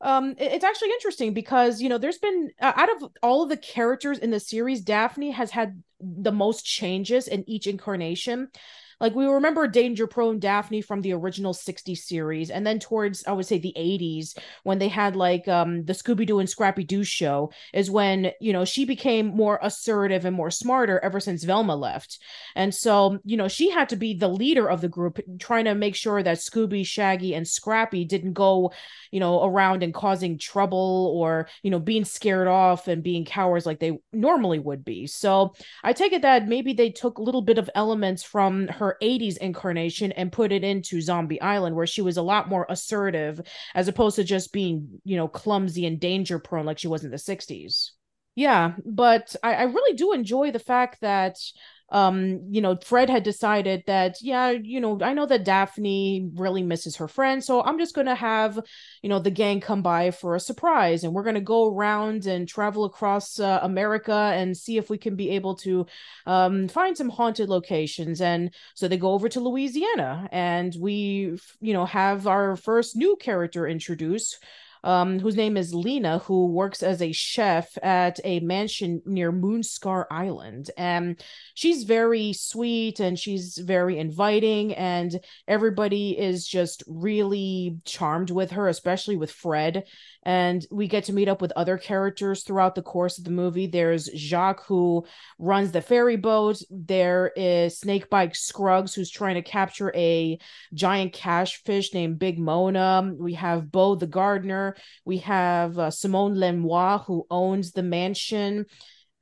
[0.00, 3.56] Um it's actually interesting because, you know, there's been uh, out of all of the
[3.56, 8.48] characters in the series Daphne has had the most changes in each incarnation
[9.00, 13.32] like we remember danger prone daphne from the original 60s series and then towards i
[13.32, 17.90] would say the 80s when they had like um the scooby-doo and scrappy-doo show is
[17.90, 22.18] when you know she became more assertive and more smarter ever since velma left.
[22.54, 25.74] And so you know she had to be the leader of the group trying to
[25.74, 28.72] make sure that scooby shaggy and scrappy didn't go
[29.10, 33.66] you know around and causing trouble or you know being scared off and being cowards
[33.66, 35.06] like they normally would be.
[35.06, 38.85] So i take it that maybe they took a little bit of elements from her
[38.86, 42.66] her 80s incarnation and put it into Zombie Island, where she was a lot more
[42.68, 43.40] assertive
[43.74, 47.10] as opposed to just being, you know, clumsy and danger prone like she was in
[47.10, 47.90] the 60s.
[48.36, 51.38] Yeah, but I, I really do enjoy the fact that
[51.90, 56.62] um you know fred had decided that yeah you know i know that daphne really
[56.62, 58.58] misses her friend so i'm just going to have
[59.02, 62.26] you know the gang come by for a surprise and we're going to go around
[62.26, 65.86] and travel across uh, america and see if we can be able to
[66.26, 68.20] um find some haunted locations.
[68.20, 73.16] And so they go over to louisiana and we you know have our first new
[73.16, 74.42] character introduced
[74.86, 80.06] um, whose name is Lena, who works as a chef at a mansion near Moonscar
[80.12, 80.70] Island.
[80.78, 81.20] And
[81.54, 85.18] she's very sweet and she's very inviting, and
[85.48, 89.84] everybody is just really charmed with her, especially with Fred.
[90.26, 93.68] And we get to meet up with other characters throughout the course of the movie.
[93.68, 95.06] There's Jacques, who
[95.38, 96.60] runs the ferry boat.
[96.68, 100.36] There is Snakebite Scruggs, who's trying to capture a
[100.74, 103.14] giant catfish named Big Mona.
[103.16, 104.74] We have Bo the gardener.
[105.04, 108.66] We have uh, Simone Lenoir, who owns the mansion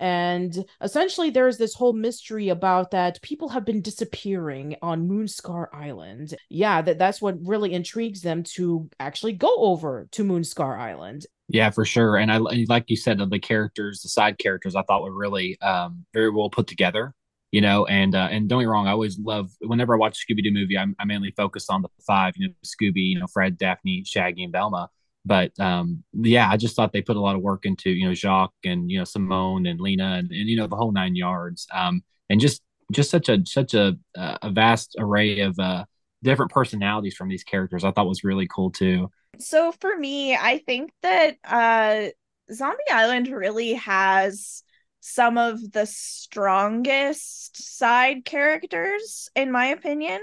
[0.04, 6.34] and essentially there's this whole mystery about that people have been disappearing on moonscar island.
[6.50, 11.24] Yeah that that's what really intrigues them to actually go over to moonscar island.
[11.48, 12.18] Yeah for sure.
[12.18, 16.04] And i like you said the characters the side characters i thought were really um
[16.12, 17.14] very well put together
[17.50, 20.18] you know and uh, and don't get me wrong i always love whenever i watch
[20.18, 23.26] a scooby-doo movie I'm, i mainly focus on the five you know scooby you know
[23.28, 24.90] fred daphne shaggy and velma
[25.24, 28.14] but um, yeah, I just thought they put a lot of work into you know
[28.14, 31.66] Jacques and you know Simone and Lena and, and you know the whole nine yards,
[31.72, 35.84] um, and just just such a such a a vast array of uh,
[36.22, 37.84] different personalities from these characters.
[37.84, 39.10] I thought was really cool too.
[39.38, 42.08] So for me, I think that uh,
[42.52, 44.62] Zombie Island really has
[45.00, 50.20] some of the strongest side characters, in my opinion.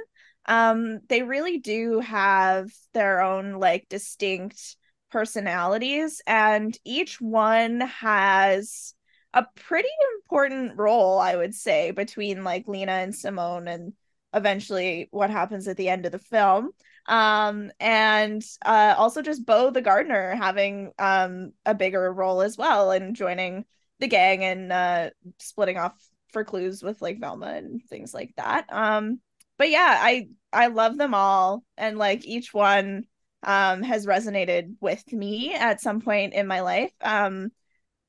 [0.47, 4.75] Um, they really do have their own like distinct
[5.11, 8.93] personalities, and each one has
[9.33, 13.93] a pretty important role, I would say, between like Lena and Simone and
[14.33, 16.71] eventually what happens at the end of the film.
[17.07, 22.91] Um, and uh, also just Bo the gardener having um, a bigger role as well
[22.91, 23.65] and joining
[23.99, 25.93] the gang and uh, splitting off
[26.31, 28.65] for clues with like Velma and things like that.
[28.71, 29.19] Um,
[29.57, 33.05] but yeah, I I love them all and like each one
[33.43, 36.91] um, has resonated with me at some point in my life.
[37.01, 37.51] Um,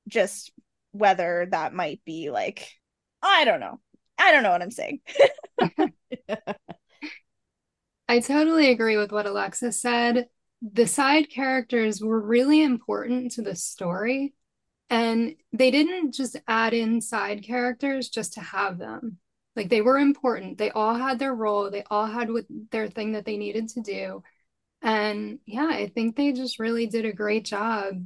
[0.08, 0.52] just
[0.92, 2.68] whether that might be like,
[3.22, 3.80] I don't know.
[4.18, 5.00] I don't know what I'm saying.
[8.08, 10.26] I totally agree with what Alexa said.
[10.60, 14.34] The side characters were really important to the story.
[14.90, 19.16] And they didn't just add in side characters just to have them.
[19.56, 20.58] Like they were important.
[20.58, 21.70] They all had their role.
[21.70, 24.22] They all had what their thing that they needed to do.
[24.82, 28.04] And yeah, I think they just really did a great job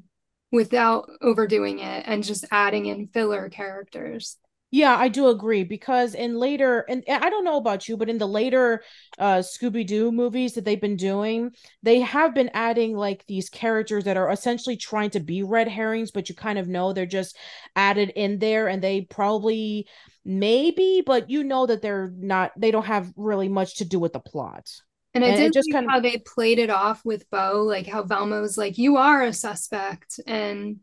[0.52, 4.38] without overdoing it and just adding in filler characters.
[4.72, 8.18] Yeah, I do agree because in later, and I don't know about you, but in
[8.18, 8.82] the later
[9.18, 14.04] uh Scooby Doo movies that they've been doing, they have been adding like these characters
[14.04, 17.36] that are essentially trying to be red herrings, but you kind of know they're just
[17.76, 19.86] added in there and they probably
[20.24, 24.12] maybe, but you know that they're not, they don't have really much to do with
[24.12, 24.68] the plot.
[25.16, 27.86] And I and did just kind of how they played it off with Bo, like
[27.86, 30.80] how Velma was like, "You are a suspect," and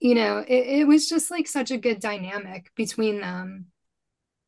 [0.00, 3.66] you know, it, it was just like such a good dynamic between them.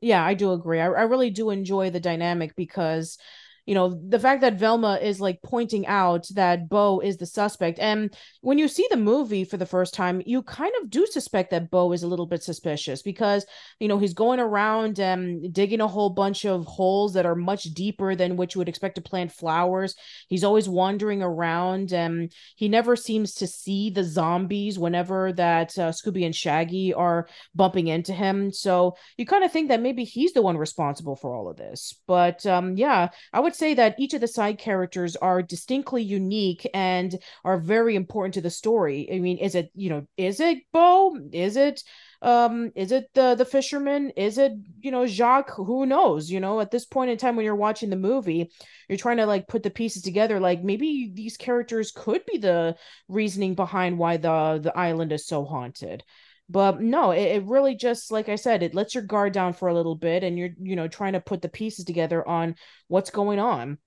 [0.01, 0.81] Yeah, I do agree.
[0.81, 3.19] I, I really do enjoy the dynamic because
[3.67, 7.79] you know the fact that velma is like pointing out that bo is the suspect.
[7.79, 11.51] And when you see the movie for the first time you kind of do suspect
[11.51, 13.47] that bo is a little bit suspicious because
[13.79, 17.65] you know he's going around and digging a whole bunch of holes that are much
[17.65, 19.95] deeper than what you would expect to plant flowers.
[20.29, 25.91] He's always wandering around and he never seems to see the zombies whenever that uh,
[25.91, 28.53] scooby and shaggy are bumping into him.
[28.53, 31.95] So you kind of think that maybe he's the one responsible for all of this.
[32.07, 36.03] But um yeah i would would say that each of the side characters are distinctly
[36.03, 39.11] unique and are very important to the story.
[39.13, 41.19] I mean, is it, you know, is it Bo?
[41.33, 41.83] Is it
[42.23, 46.61] um is it the the fisherman is it you know jacques who knows you know
[46.61, 48.49] at this point in time when you're watching the movie
[48.89, 52.77] you're trying to like put the pieces together like maybe these characters could be the
[53.09, 56.05] reasoning behind why the the island is so haunted
[56.49, 59.69] but no it, it really just like i said it lets your guard down for
[59.69, 62.55] a little bit and you're you know trying to put the pieces together on
[62.89, 63.79] what's going on.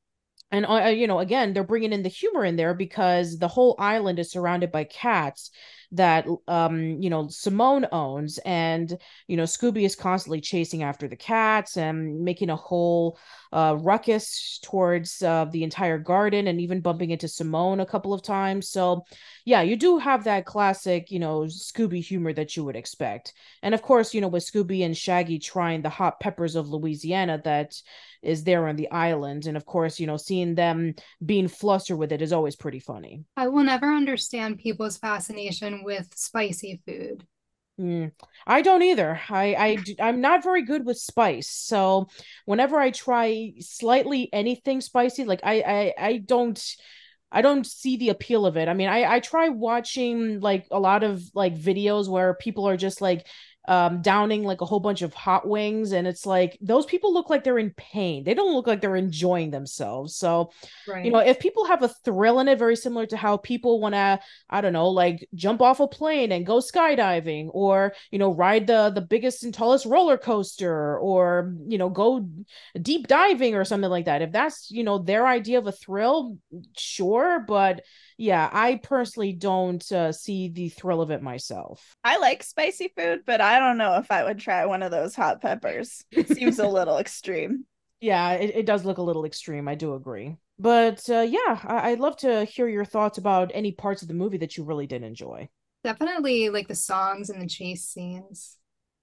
[0.51, 3.75] And uh, you know again they're bringing in the humor in there because the whole
[3.79, 5.49] island is surrounded by cats
[5.95, 11.15] that um you know Simone owns and you know Scooby is constantly chasing after the
[11.15, 13.17] cats and making a whole
[13.51, 18.21] uh ruckus towards uh, the entire garden and even bumping into Simone a couple of
[18.21, 18.69] times.
[18.69, 19.05] So
[19.45, 23.33] yeah you do have that classic you know Scooby humor that you would expect.
[23.63, 27.41] And of course you know with Scooby and Shaggy trying the hot peppers of Louisiana
[27.43, 27.73] that
[28.21, 32.11] is there on the island and of course you know seeing them being flustered with
[32.11, 33.23] it is always pretty funny.
[33.37, 37.25] I will never understand people's fascination with spicy food.
[37.79, 38.11] Mm,
[38.47, 39.19] I don't either.
[39.29, 39.55] I,
[39.99, 41.49] I I'm not very good with spice.
[41.49, 42.07] So
[42.45, 46.61] whenever I try slightly anything spicy, like I I I don't
[47.31, 48.69] I don't see the appeal of it.
[48.69, 52.77] I mean, I I try watching like a lot of like videos where people are
[52.77, 53.27] just like
[53.67, 57.29] um downing like a whole bunch of hot wings and it's like those people look
[57.29, 58.23] like they're in pain.
[58.23, 60.15] They don't look like they're enjoying themselves.
[60.15, 60.51] So
[60.87, 61.05] right.
[61.05, 63.95] you know if people have a thrill in it very similar to how people want
[63.95, 68.33] to i don't know like jump off a plane and go skydiving or you know
[68.33, 72.27] ride the the biggest and tallest roller coaster or you know go
[72.81, 74.21] deep diving or something like that.
[74.21, 76.37] If that's you know their idea of a thrill
[76.77, 77.81] sure but
[78.17, 81.95] yeah, I personally don't uh, see the thrill of it myself.
[82.03, 85.15] I like spicy food, but I don't know if I would try one of those
[85.15, 86.03] hot peppers.
[86.11, 87.65] It seems a little extreme.
[88.01, 89.67] Yeah, it, it does look a little extreme.
[89.67, 90.35] I do agree.
[90.59, 94.13] But uh, yeah, I- I'd love to hear your thoughts about any parts of the
[94.13, 95.49] movie that you really did enjoy.
[95.83, 98.57] Definitely like the songs and the chase scenes.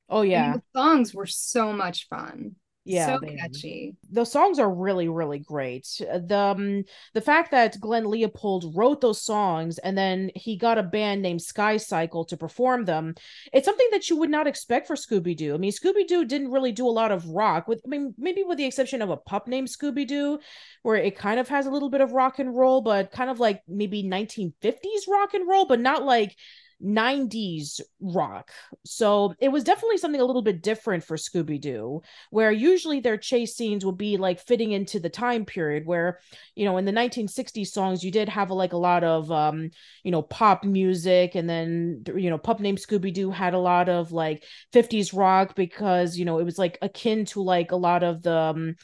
[0.09, 0.42] Oh yeah.
[0.42, 3.95] I mean, the songs were so much fun yeah so catchy.
[4.11, 5.87] The songs are really really great.
[6.01, 10.79] Uh, the um, the fact that glenn leopold wrote those songs and then he got
[10.79, 13.14] a band named skycycle to perform them
[13.53, 15.55] it's something that you would not expect for scooby-doo.
[15.55, 18.59] I mean scooby-doo didn't really do a lot of rock with i mean maybe with
[18.59, 20.38] the exception of a pup named scooby-doo
[20.83, 23.38] where it kind of has a little bit of rock and roll but kind of
[23.40, 26.35] like maybe 1950s rock and roll but not like
[26.83, 28.51] 90s rock.
[28.85, 33.16] So it was definitely something a little bit different for Scooby Doo, where usually their
[33.16, 36.18] chase scenes will be like fitting into the time period where,
[36.55, 39.71] you know, in the 1960s songs, you did have like a lot of, um,
[40.03, 41.35] you know, pop music.
[41.35, 45.55] And then, you know, Pup Named Scooby Doo had a lot of like 50s rock
[45.55, 48.77] because, you know, it was like akin to like a lot of the, um,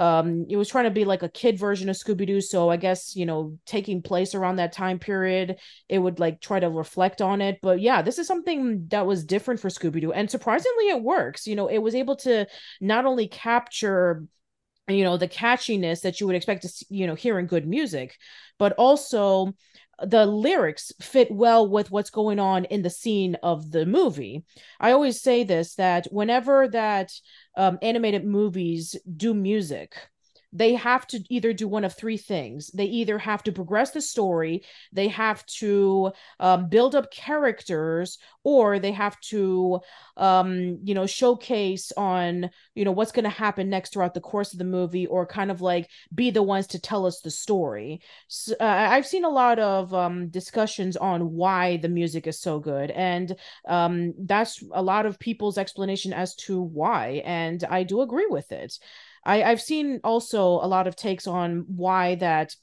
[0.00, 3.14] um it was trying to be like a kid version of scooby-doo so i guess
[3.14, 5.58] you know taking place around that time period
[5.88, 7.58] it would like try to reflect on it.
[7.60, 11.46] But yeah this is something that was different for scooby-doo and surprisingly it works.
[11.46, 12.46] You know it was able to
[12.80, 14.24] not only capture
[14.88, 18.16] you know the catchiness that you would expect to you know hear in good music
[18.58, 19.52] but also
[20.02, 24.44] the lyrics fit well with what's going on in the scene of the movie.
[24.78, 27.12] I always say this that whenever that
[27.56, 29.96] um, animated movies do music
[30.52, 32.68] they have to either do one of three things.
[32.68, 38.78] They either have to progress the story, they have to um, build up characters, or
[38.78, 39.80] they have to,
[40.16, 44.52] um, you know, showcase on, you know, what's going to happen next throughout the course
[44.52, 48.00] of the movie, or kind of like be the ones to tell us the story.
[48.28, 52.58] So, uh, I've seen a lot of um, discussions on why the music is so
[52.58, 53.36] good, and
[53.68, 58.50] um, that's a lot of people's explanation as to why, and I do agree with
[58.52, 58.78] it.
[59.24, 62.54] I, I've seen also a lot of takes on why that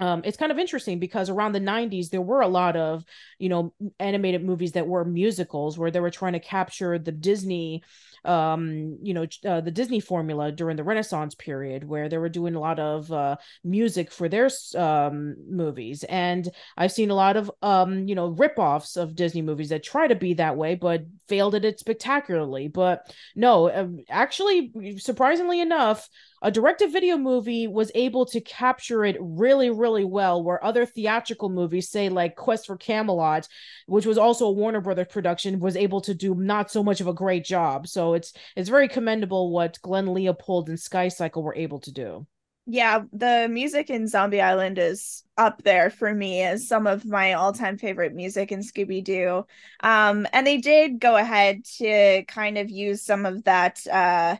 [0.00, 3.04] um, it's kind of interesting because around the 90s there were a lot of
[3.38, 7.82] you know animated movies that were musicals where they were trying to capture the disney
[8.24, 12.54] um you know uh, the disney formula during the renaissance period where they were doing
[12.54, 16.04] a lot of uh, music for their um movies.
[16.04, 20.06] And i've seen a lot of um you know rip-offs of disney movies that try
[20.06, 22.68] to be that way but failed at it spectacularly.
[22.68, 26.08] But no uh, actually surprisingly enough
[26.42, 31.90] a direct-to-video movie was able to capture it really really well where other theatrical movies
[31.90, 33.48] say like quest for camelot
[33.86, 37.06] which was also a warner brothers production was able to do not so much of
[37.06, 37.86] a great job.
[37.86, 42.26] So it's it's very commendable what glenn leopold and skycycle were able to do.
[42.66, 47.32] Yeah the music in zombie island is up there for me as some of my
[47.32, 49.44] all-time favorite music in scooby-doo.
[49.80, 54.36] Um and they did go ahead to kind of use some of that uh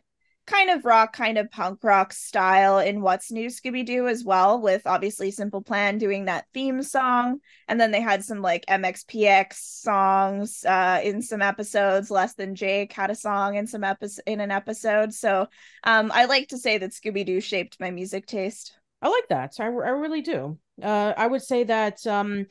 [0.49, 4.59] kind of rock, kind of punk rock style in What's New Scooby Doo as well,
[4.59, 7.39] with obviously Simple Plan doing that theme song.
[7.67, 12.09] And then they had some like MXPX songs uh, in some episodes.
[12.09, 15.13] Less Than Jake had a song in some episode in an episode.
[15.13, 15.47] So
[15.83, 18.73] um, I like to say that Scooby Doo shaped my music taste.
[19.01, 19.55] I like that.
[19.59, 20.57] I, I really do.
[20.81, 22.47] Uh, I would say that um,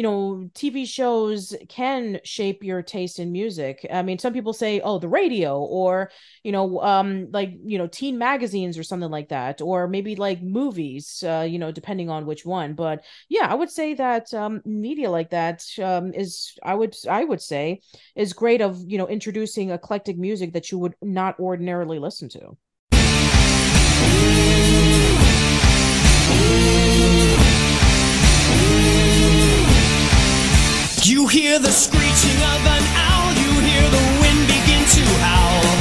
[0.00, 3.86] you know tv shows can shape your taste in music.
[3.92, 6.10] I mean some people say oh the radio or
[6.42, 10.40] you know um like you know teen magazines or something like that or maybe like
[10.42, 12.72] movies uh you know depending on which one.
[12.72, 17.22] But yeah i would say that um media like that um is i would i
[17.22, 17.82] would say
[18.16, 22.56] is great of you know introducing eclectic music that you would not ordinarily listen to
[31.02, 35.79] You hear the screeching of an owl, you hear the wind begin to howl.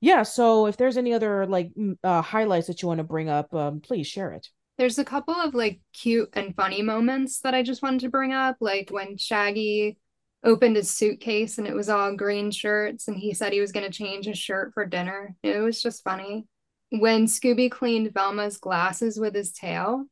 [0.00, 1.72] Yeah, so if there's any other like
[2.02, 4.48] uh, highlights that you want to bring up, um, please share it.
[4.78, 8.32] There's a couple of like cute and funny moments that I just wanted to bring
[8.32, 9.98] up, like when Shaggy
[10.42, 13.84] opened his suitcase and it was all green shirts and he said he was going
[13.84, 15.36] to change his shirt for dinner.
[15.42, 16.46] It was just funny.
[16.90, 20.06] When Scooby cleaned Velma's glasses with his tail,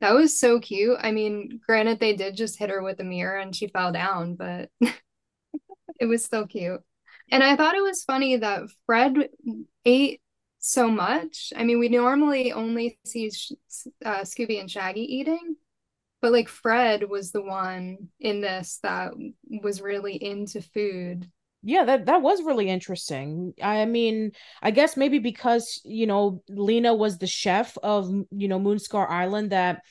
[0.00, 0.98] that was so cute.
[1.00, 4.34] I mean, granted, they did just hit her with a mirror and she fell down,
[4.34, 4.70] but
[6.00, 6.80] it was still cute.
[7.30, 9.28] And I thought it was funny that Fred
[9.84, 10.20] ate
[10.58, 11.52] so much.
[11.56, 13.30] I mean, we normally only see
[14.04, 15.56] uh, Scooby and Shaggy eating,
[16.20, 19.12] but like Fred was the one in this that
[19.62, 21.30] was really into food.
[21.62, 23.52] Yeah, that that was really interesting.
[23.62, 28.58] I mean, I guess maybe because, you know, Lena was the chef of, you know,
[28.58, 29.82] Moonscar Island that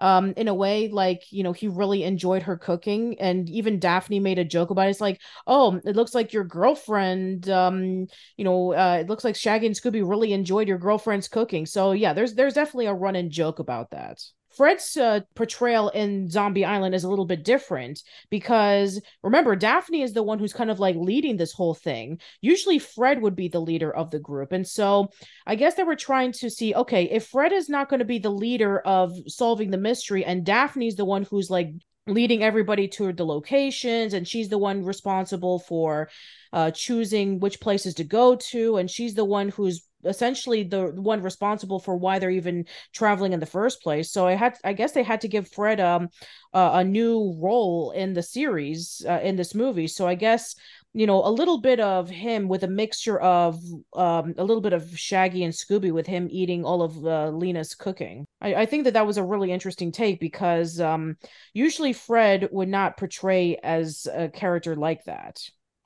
[0.00, 4.20] um in a way like you know he really enjoyed her cooking and even daphne
[4.20, 4.90] made a joke about it.
[4.90, 9.36] It's like oh it looks like your girlfriend um you know uh it looks like
[9.36, 11.66] shaggy and scooby really enjoyed your girlfriend's cooking.
[11.66, 14.20] So yeah there's there's definitely a run-in joke about that
[14.56, 20.12] Fred's uh, portrayal in Zombie Island is a little bit different because remember, Daphne is
[20.12, 22.20] the one who's kind of like leading this whole thing.
[22.40, 24.52] Usually, Fred would be the leader of the group.
[24.52, 25.10] And so
[25.46, 28.18] I guess they were trying to see okay, if Fred is not going to be
[28.18, 31.70] the leader of solving the mystery and Daphne's the one who's like
[32.06, 36.08] leading everybody to the locations and she's the one responsible for
[36.52, 41.22] uh, choosing which places to go to and she's the one who's essentially the one
[41.22, 44.10] responsible for why they're even traveling in the first place.
[44.10, 46.08] So I had, I guess, they had to give Fred um
[46.52, 49.86] uh, a new role in the series uh, in this movie.
[49.86, 50.54] So I guess
[50.92, 53.60] you know a little bit of him with a mixture of
[53.94, 57.74] um a little bit of Shaggy and Scooby with him eating all of uh, Lena's
[57.74, 58.26] cooking.
[58.40, 61.16] I, I think that that was a really interesting take because um
[61.54, 65.40] usually Fred would not portray as a character like that.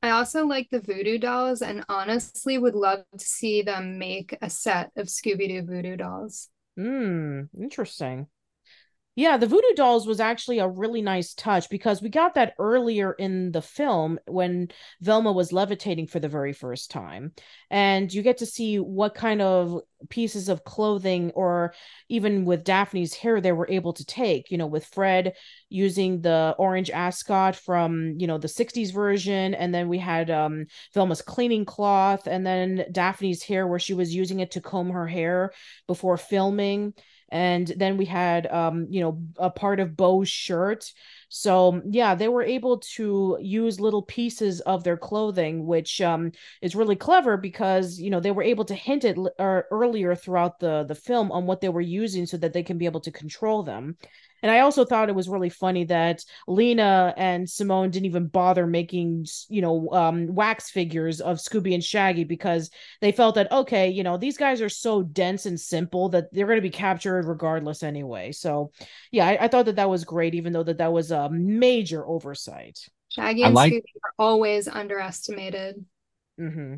[0.04, 4.50] I also like the voodoo dolls and honestly would love to see them make a
[4.50, 6.50] set of Scooby Doo voodoo dolls.
[6.76, 8.26] Hmm, interesting.
[9.16, 13.12] Yeah, the voodoo dolls was actually a really nice touch because we got that earlier
[13.12, 14.68] in the film when
[15.00, 17.32] Velma was levitating for the very first time.
[17.70, 21.74] And you get to see what kind of pieces of clothing or
[22.08, 25.34] even with Daphne's hair they were able to take, you know, with Fred
[25.68, 30.66] using the orange ascot from, you know, the 60s version and then we had um
[30.92, 35.06] Velma's cleaning cloth and then Daphne's hair where she was using it to comb her
[35.06, 35.52] hair
[35.86, 36.94] before filming
[37.28, 40.92] and then we had um you know a part of Beau's shirt
[41.36, 46.30] so yeah they were able to use little pieces of their clothing which um
[46.62, 50.14] is really clever because you know they were able to hint it l- er, earlier
[50.14, 53.00] throughout the the film on what they were using so that they can be able
[53.00, 53.96] to control them
[54.44, 58.66] and I also thought it was really funny that Lena and Simone didn't even bother
[58.66, 62.68] making, you know, um, wax figures of Scooby and Shaggy because
[63.00, 66.44] they felt that, okay, you know, these guys are so dense and simple that they're
[66.44, 68.32] going to be captured regardless anyway.
[68.32, 68.70] So,
[69.10, 72.06] yeah, I, I, thought that that was great, even though that that was a major
[72.06, 72.78] oversight.
[73.10, 75.84] Shaggy and like- Scooby are always underestimated.
[76.40, 76.76] Mm-hmm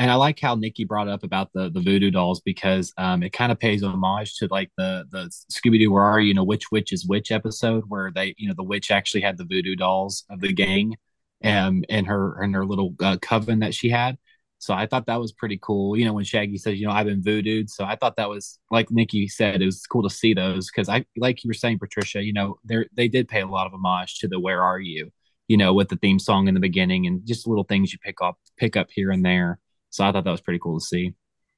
[0.00, 3.34] and I like how Nikki brought up about the the voodoo dolls because um, it
[3.34, 6.28] kind of pays homage to like the the Scooby Doo Where Are You?
[6.28, 9.36] You know which witch is which episode where they you know the witch actually had
[9.36, 10.96] the voodoo dolls of the gang,
[11.44, 14.16] um, in her in her little uh, coven that she had.
[14.60, 15.96] So I thought that was pretty cool.
[15.96, 18.58] You know when Shaggy says you know I've been voodooed, so I thought that was
[18.70, 21.78] like Nikki said it was cool to see those because I like you were saying
[21.78, 24.78] Patricia, you know they they did pay a lot of homage to the Where Are
[24.78, 25.10] You?
[25.48, 28.20] You know with the theme song in the beginning and just little things you pick
[28.22, 29.58] up pick up here and there.
[29.88, 31.14] So I thought that was pretty cool to see.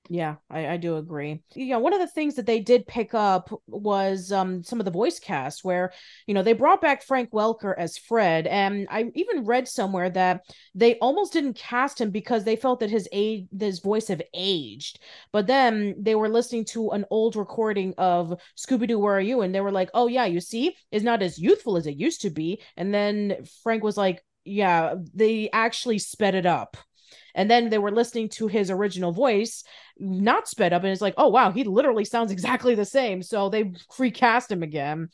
[0.09, 1.43] Yeah, I, I do agree.
[1.55, 4.91] Yeah, one of the things that they did pick up was um some of the
[4.91, 5.93] voice cast where,
[6.27, 8.47] you know, they brought back Frank Welker as Fred.
[8.49, 10.45] And I even read somewhere that
[10.75, 14.99] they almost didn't cast him because they felt that his age his voice have aged.
[15.33, 19.41] But then they were listening to an old recording of Scooby-Doo, Where Are You?
[19.43, 22.23] And they were like, Oh yeah, you see, it's not as youthful as it used
[22.23, 22.61] to be.
[22.77, 26.77] And then Frank was like, Yeah, they actually sped it up
[27.35, 29.65] and then they were listening to his original voice
[30.03, 33.49] not sped up and it's like oh wow he literally sounds exactly the same so
[33.49, 35.09] they recast him again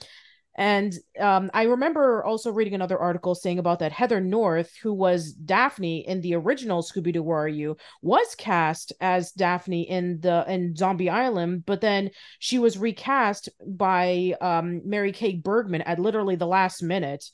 [0.59, 5.33] and um, I remember also reading another article saying about that Heather North, who was
[5.33, 10.45] Daphne in the original Scooby Doo Where Are You, was cast as Daphne in the
[10.49, 12.11] in Zombie Island, but then
[12.41, 17.25] she was recast by um, Mary Kay Bergman at literally the last minute.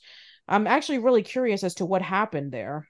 [0.47, 2.87] I'm actually really curious as to what happened there.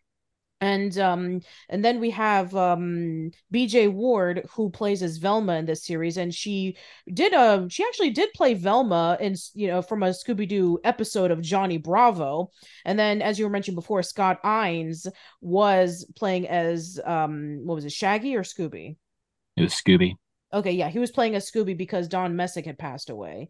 [0.61, 5.83] And um and then we have um bj ward who plays as velma in this
[5.83, 6.77] series and she
[7.13, 11.29] did a um, she actually did play velma in you know from a scooby-doo episode
[11.29, 12.51] of johnny bravo.
[12.85, 15.07] And then as you were mentioning before scott innes
[15.41, 18.95] was playing as um what was it shaggy or scooby?
[19.57, 20.13] It was scooby.
[20.53, 23.49] Okay yeah he was playing as scooby because don messick had passed away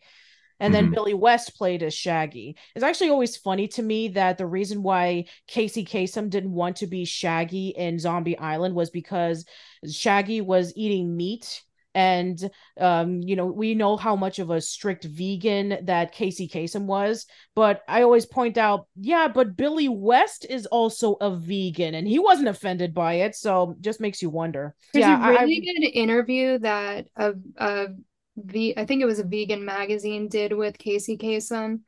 [0.59, 0.93] and then mm-hmm.
[0.93, 2.55] Billy West played as Shaggy.
[2.75, 6.87] It's actually always funny to me that the reason why Casey Kasem didn't want to
[6.87, 9.45] be Shaggy in Zombie Island was because
[9.89, 11.63] Shaggy was eating meat
[11.95, 16.85] and um, you know we know how much of a strict vegan that Casey Kasem
[16.85, 17.25] was,
[17.55, 22.19] but I always point out, yeah, but Billy West is also a vegan, and he
[22.19, 24.75] wasn't offended by it, so just makes you wonder.
[24.93, 27.87] There's yeah, a really I, good interview that a, a
[28.35, 31.81] the I think it was a vegan magazine did with Casey Kasem,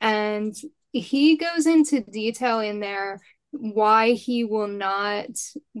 [0.00, 0.54] and
[0.92, 5.26] he goes into detail in there why he will not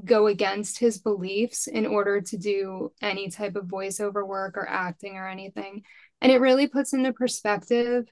[0.04, 5.16] go against his beliefs in order to do any type of voiceover work or acting
[5.16, 5.82] or anything.
[6.20, 8.06] And it really puts into perspective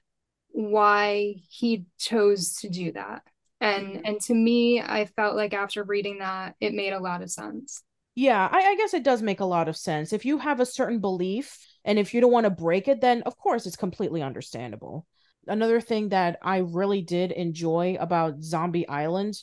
[0.49, 3.23] why he chose to do that.
[3.59, 4.05] And mm-hmm.
[4.05, 7.83] and to me, I felt like after reading that, it made a lot of sense.
[8.15, 10.13] Yeah, I, I guess it does make a lot of sense.
[10.13, 13.21] If you have a certain belief and if you don't want to break it, then
[13.23, 15.05] of course it's completely understandable.
[15.47, 19.35] Another thing that I really did enjoy about Zombie Island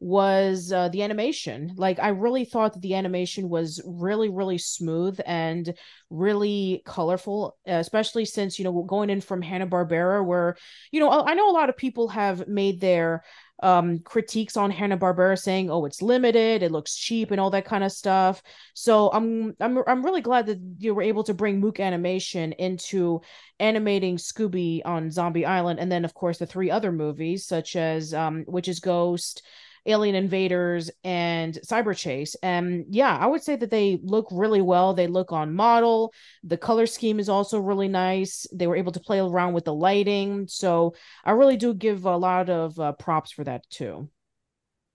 [0.00, 1.74] was uh, the animation.
[1.76, 5.74] Like I really thought that the animation was really really smooth and
[6.08, 10.56] really colorful, especially since you know going in from Hanna Barbera, where
[10.92, 13.24] you know I know a lot of people have made their
[13.62, 17.84] um critiques on Hanna-Barbera saying oh it's limited it looks cheap and all that kind
[17.84, 18.42] of stuff.
[18.74, 23.20] So I'm I'm I'm really glad that you were able to bring Mook animation into
[23.58, 28.14] animating Scooby on Zombie Island and then of course the three other movies such as
[28.14, 29.42] um Witch's Ghost
[29.88, 32.36] Alien Invaders and Cyber Chase.
[32.42, 34.94] And yeah, I would say that they look really well.
[34.94, 36.12] They look on model.
[36.44, 38.46] The color scheme is also really nice.
[38.52, 40.46] They were able to play around with the lighting.
[40.46, 44.08] So I really do give a lot of uh, props for that too.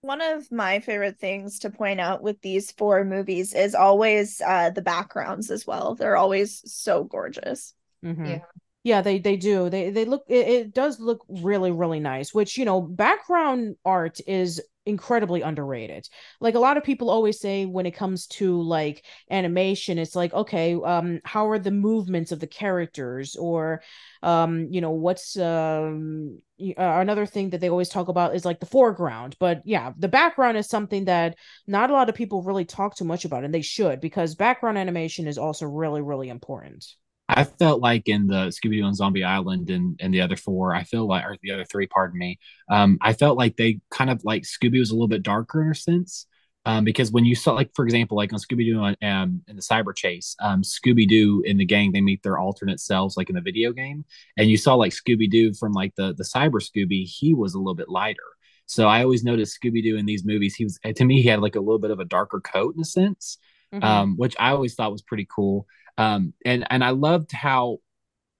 [0.02, 4.70] One of my favorite things to point out with these four movies is always uh,
[4.70, 5.94] the backgrounds as well.
[5.94, 7.74] They're always so gorgeous.
[8.04, 8.26] Mm-hmm.
[8.26, 8.38] Yeah.
[8.84, 9.70] Yeah, they they do.
[9.70, 14.20] They they look it, it does look really really nice, which you know, background art
[14.26, 16.08] is incredibly underrated.
[16.40, 20.32] Like a lot of people always say when it comes to like animation, it's like,
[20.34, 23.82] okay, um, how are the movements of the characters or
[24.22, 28.60] um, you know, what's um uh, another thing that they always talk about is like
[28.60, 29.36] the foreground.
[29.38, 33.04] But yeah, the background is something that not a lot of people really talk too
[33.04, 36.86] much about, and they should because background animation is also really, really important.
[37.28, 40.74] I felt like in the Scooby Doo and Zombie Island and, and the other four,
[40.74, 44.10] I feel like, or the other three, pardon me, um, I felt like they kind
[44.10, 46.26] of like Scooby was a little bit darker in a sense.
[46.66, 49.56] Um, because when you saw, like, for example, like on Scooby Doo and um, in
[49.56, 53.28] the Cyber Chase, um, Scooby Doo in the gang, they meet their alternate selves, like
[53.28, 54.04] in the video game.
[54.38, 57.58] And you saw, like, Scooby Doo from like the, the Cyber Scooby, he was a
[57.58, 58.18] little bit lighter.
[58.66, 61.40] So I always noticed Scooby Doo in these movies, he was, to me, he had
[61.40, 63.36] like a little bit of a darker coat in a sense,
[63.72, 63.84] mm-hmm.
[63.84, 65.66] um, which I always thought was pretty cool.
[65.98, 67.78] Um, and and I loved how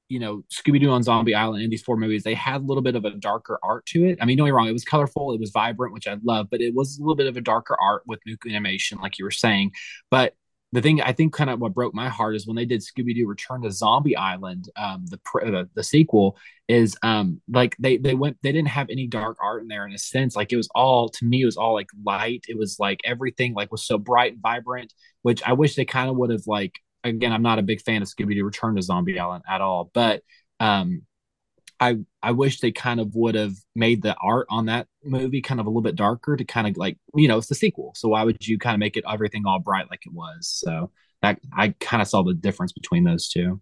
[0.09, 2.83] you know Scooby Doo on Zombie Island in these four movies they had a little
[2.83, 4.19] bit of a darker art to it.
[4.21, 6.49] I mean, don't get me wrong, it was colorful, it was vibrant, which I love,
[6.51, 9.25] but it was a little bit of a darker art with new animation, like you
[9.25, 9.73] were saying.
[10.11, 10.35] But
[10.73, 13.15] the thing I think kind of what broke my heart is when they did Scooby
[13.15, 16.37] Doo Return to Zombie Island, um, the, the the sequel
[16.69, 19.93] is um like they they went they didn't have any dark art in there in
[19.93, 22.79] a sense like it was all to me it was all like light it was
[22.81, 26.31] like everything like was so bright and vibrant which I wish they kind of would
[26.31, 29.45] have like again, I'm not a big fan of Scooby Doo Return to Zombie Island
[29.49, 30.23] at all, but
[30.61, 31.03] um,
[31.81, 35.61] I I wish they kind of would have made the art on that movie kind
[35.61, 38.09] of a little bit darker to kind of like you know it's the sequel, so
[38.09, 40.49] why would you kind of make it everything all bright like it was?
[40.49, 40.91] So
[41.23, 43.61] that I kind of saw the difference between those 2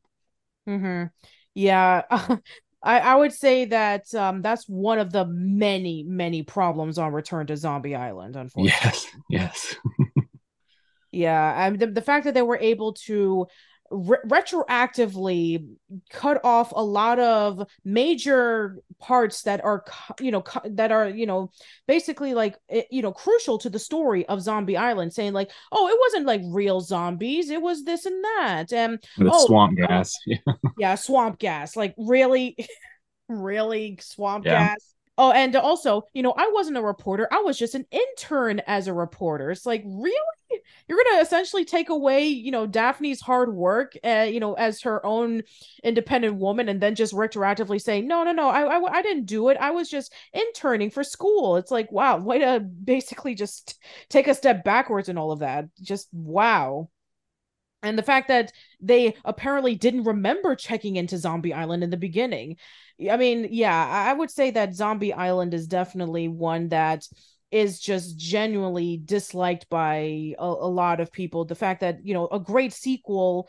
[0.67, 1.05] Hmm.
[1.55, 2.03] Yeah.
[2.85, 7.47] I, I would say that um, that's one of the many, many problems on Return
[7.47, 8.73] to Zombie Island, unfortunately.
[8.83, 9.77] Yes, yes.
[11.13, 13.47] Yeah, um, the, the fact that they were able to
[13.93, 15.67] re- retroactively
[16.11, 19.85] cut off a lot of major parts that are
[20.21, 21.51] you know that are you know
[21.87, 22.57] basically like
[22.91, 26.41] you know crucial to the story of zombie island saying like oh it wasn't like
[26.47, 30.39] real zombies it was this and that and the oh, swamp gas yeah.
[30.79, 32.57] yeah swamp gas like really
[33.29, 34.69] really swamp yeah.
[34.69, 37.29] gas Oh, and also, you know, I wasn't a reporter.
[37.31, 39.51] I was just an intern as a reporter.
[39.51, 40.17] It's like, really?
[40.89, 45.05] you're gonna essentially take away you know daphne's hard work uh, you know as her
[45.05, 45.43] own
[45.85, 49.49] independent woman and then just retroactively say no no no I, I i didn't do
[49.49, 49.57] it.
[49.59, 51.57] I was just interning for school.
[51.57, 53.79] It's like wow way to basically just
[54.09, 55.67] take a step backwards in all of that.
[55.83, 56.89] Just wow.
[57.83, 62.57] And the fact that they apparently didn't remember checking into zombie island in the beginning.
[63.11, 67.05] I mean yeah i would say that zombie island is definitely one that
[67.53, 71.45] is just genuinely disliked by a, a, lot of people.
[71.45, 73.49] The fact that, you know, a great sequel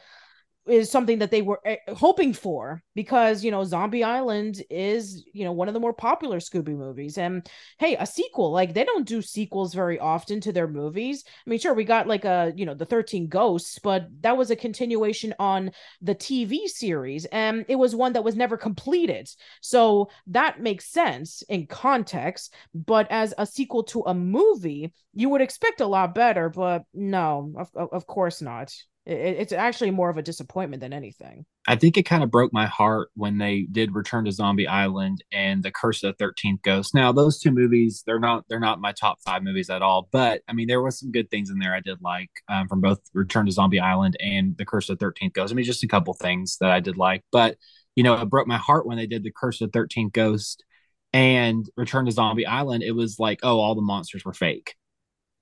[0.66, 5.44] is something that they were eh, hoping for because you know Zombie Island is you
[5.44, 7.18] know one of the more popular Scooby movies.
[7.18, 7.48] And
[7.80, 11.24] hey a sequel like they don't do sequels very often to their movies.
[11.46, 14.52] I mean sure we got like a you know the 13 Ghosts but that was
[14.52, 19.30] a continuation on the TV series and it was one that was never completed.
[19.62, 25.42] So that makes sense in context but as a sequel to a movie you would
[25.42, 28.74] expect a lot better but no of, of course not
[29.06, 31.46] it, it's actually more of a disappointment than anything.
[31.68, 35.24] I think it kind of broke my heart when they did Return to Zombie Island
[35.32, 36.94] and The Curse of the Thirteenth Ghost.
[36.94, 40.42] Now, those two movies, they're not they're not my top five movies at all, but
[40.48, 43.00] I mean, there was some good things in there I did like um, from both
[43.14, 45.54] Return to Zombie Island and The Curse of the Thirteenth Ghost.
[45.54, 47.58] I mean, just a couple things that I did like, but
[47.96, 50.64] you know, it broke my heart when they did The Curse of the Thirteenth Ghost
[51.12, 52.84] and Return to Zombie Island.
[52.84, 54.76] It was like, oh, all the monsters were fake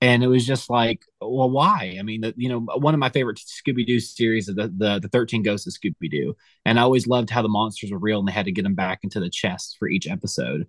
[0.02, 1.96] and it was just like well why?
[1.98, 5.08] I mean the, you know one of my favorite scooby-doo series is the, the the
[5.08, 6.36] 13 ghosts of scooby-doo.
[6.66, 8.74] And i always loved how the monsters were real and they had to get them
[8.74, 10.66] back into the chest for each episode.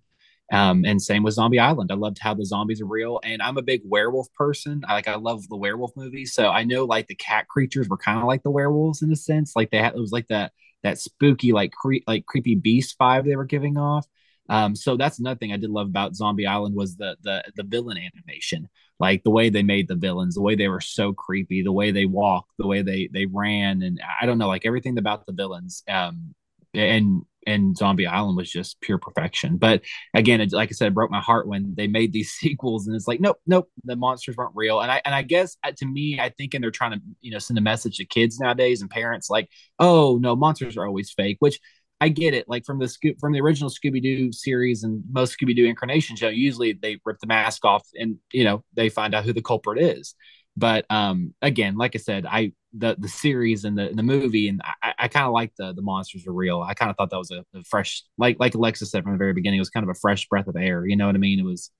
[0.51, 1.91] Um, and same with zombie island.
[1.91, 3.19] I loved how the zombies are real.
[3.23, 4.83] And i'm a big werewolf person.
[4.87, 6.33] I like i love the werewolf movies.
[6.33, 9.15] So i know like the cat creatures were kind of like the werewolves in a
[9.15, 9.53] sense.
[9.55, 10.51] Like they had it was like that
[10.83, 14.05] that spooky like cre- like creepy beast vibe they were giving off.
[14.49, 17.63] Um, so that's another thing I did love about Zombie Island was the the the
[17.63, 18.69] villain animation,
[19.03, 21.91] like the way they made the villains, the way they were so creepy, the way
[21.91, 25.33] they walked, the way they they ran, and I don't know, like everything about the
[25.33, 25.83] villains.
[25.89, 26.33] Um,
[26.73, 29.57] and and Zombie Island was just pure perfection.
[29.57, 29.81] But
[30.13, 32.95] again, it, like I said, it broke my heart when they made these sequels, and
[32.95, 34.79] it's like, nope, nope, the monsters weren't real.
[34.79, 37.31] And I and I guess uh, to me, I think, and they're trying to you
[37.31, 39.49] know send a message to kids nowadays and parents, like,
[39.79, 41.59] oh no, monsters are always fake, which
[42.03, 42.49] I get it.
[42.49, 46.21] Like from the Sco- from the original Scooby Doo series and most Scooby Doo incarnations,
[46.21, 49.41] know, usually they rip the mask off and you know they find out who the
[49.41, 50.13] culprit is.
[50.57, 54.61] But um, again, like I said, I the the series and the the movie, and
[54.83, 56.61] I, I kind of like the the monsters are real.
[56.61, 59.17] I kind of thought that was a, a, fresh, like like Alexa said from the
[59.17, 60.85] very beginning, it was kind of a fresh breath of air.
[60.85, 61.39] You know what I mean?
[61.39, 61.71] It was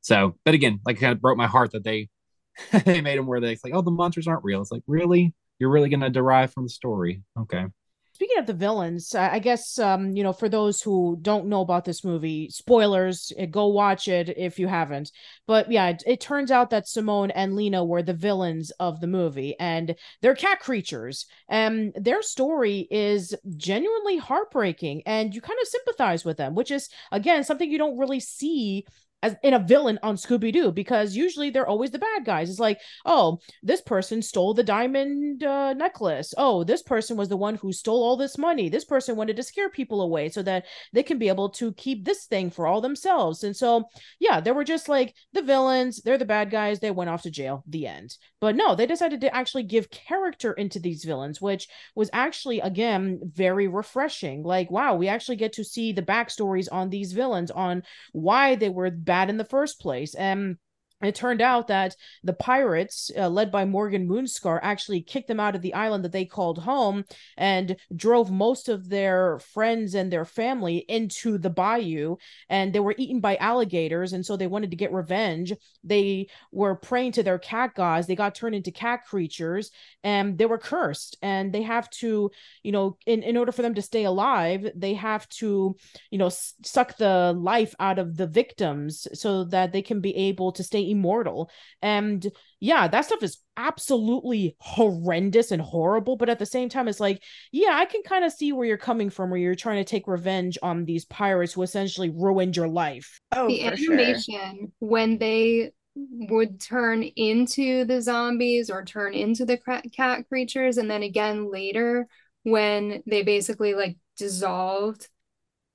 [0.00, 0.36] so.
[0.44, 2.08] But again, like it kind of broke my heart that they
[2.84, 4.60] they made them where they like, oh, the monsters aren't real.
[4.62, 7.22] It's like really, you're really gonna derive from the story?
[7.36, 7.66] Okay
[8.14, 11.84] speaking of the villains, I guess um, you know, for those who don't know about
[11.84, 15.10] this movie, spoilers, eh, go watch it if you haven't.
[15.46, 19.06] But yeah, it, it, turns out that Simone and Lena were the villains of the
[19.06, 21.26] movie, and they're cat creatures.
[21.48, 26.88] And their story is genuinely heartbreaking, and you kind of sympathize with them, which is
[27.10, 28.86] again something you don't really see
[29.22, 32.50] as in a villain on Scooby Doo because usually they're always the bad guys.
[32.50, 36.34] It's like, oh, this person stole the diamond uh, necklace.
[36.36, 38.68] Oh, this person was the one who stole all this money.
[38.68, 42.04] This person wanted to scare people away so that they can be able to keep
[42.04, 43.44] this thing for all themselves.
[43.44, 43.84] And so,
[44.18, 46.02] yeah, they were just like the villains.
[46.02, 46.80] They're the bad guys.
[46.80, 47.62] They went off to jail.
[47.66, 48.16] The end.
[48.40, 53.20] But no, they decided to actually give character into these villains, which was actually again
[53.22, 54.42] very refreshing.
[54.42, 58.68] Like, wow, we actually get to see the backstories on these villains on why they
[58.68, 58.90] were
[59.30, 60.14] in the first place.
[60.14, 60.56] And
[61.02, 65.54] it turned out that the pirates, uh, led by Morgan Moonscar, actually kicked them out
[65.54, 67.04] of the island that they called home
[67.36, 72.16] and drove most of their friends and their family into the bayou.
[72.48, 74.12] And they were eaten by alligators.
[74.12, 75.52] And so they wanted to get revenge.
[75.82, 78.06] They were praying to their cat gods.
[78.06, 79.70] They got turned into cat creatures
[80.04, 81.16] and they were cursed.
[81.22, 82.30] And they have to,
[82.62, 85.76] you know, in, in order for them to stay alive, they have to,
[86.10, 90.14] you know, s- suck the life out of the victims so that they can be
[90.14, 91.50] able to stay immortal.
[91.82, 92.26] And
[92.60, 96.16] yeah, that stuff is absolutely horrendous and horrible.
[96.16, 98.76] But at the same time, it's like, yeah, I can kind of see where you're
[98.78, 102.68] coming from, where you're trying to take revenge on these pirates who essentially ruined your
[102.68, 103.20] life.
[103.32, 104.68] Oh, the animation sure.
[104.78, 109.58] when they would turn into the zombies or turn into the
[109.94, 112.06] cat creatures and then again later
[112.44, 115.08] when they basically like dissolved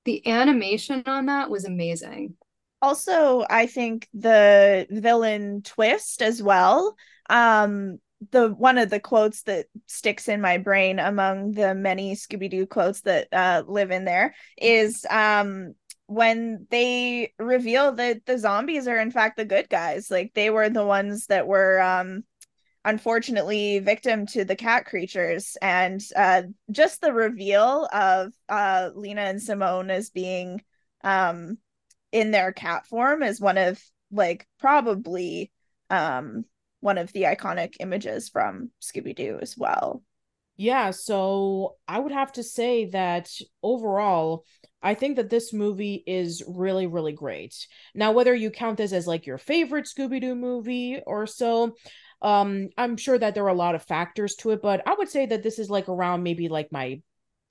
[0.06, 2.34] the animation on that was amazing
[2.82, 6.96] also i think the villain twist as well
[7.30, 7.98] um
[8.32, 13.02] the one of the quotes that sticks in my brain among the many scooby-doo quotes
[13.02, 15.74] that uh, live in there is um
[16.08, 20.70] when they reveal that the zombies are in fact the good guys like they were
[20.70, 22.24] the ones that were um
[22.88, 25.58] unfortunately victim to the cat creatures.
[25.62, 30.62] And uh, just the reveal of uh, lena and simone as being
[31.04, 31.58] um,
[32.18, 35.52] in their cat form is one of like probably
[35.90, 36.46] um,
[36.80, 40.02] one of the iconic images from scooby-doo as well
[40.58, 43.30] yeah, so I would have to say that
[43.62, 44.44] overall,
[44.82, 47.56] I think that this movie is really, really great.
[47.94, 51.76] Now, whether you count this as like your favorite Scooby Doo movie or so,
[52.24, 55.10] um, I'm sure that there are a lot of factors to it, but I would
[55.10, 57.02] say that this is like around maybe like my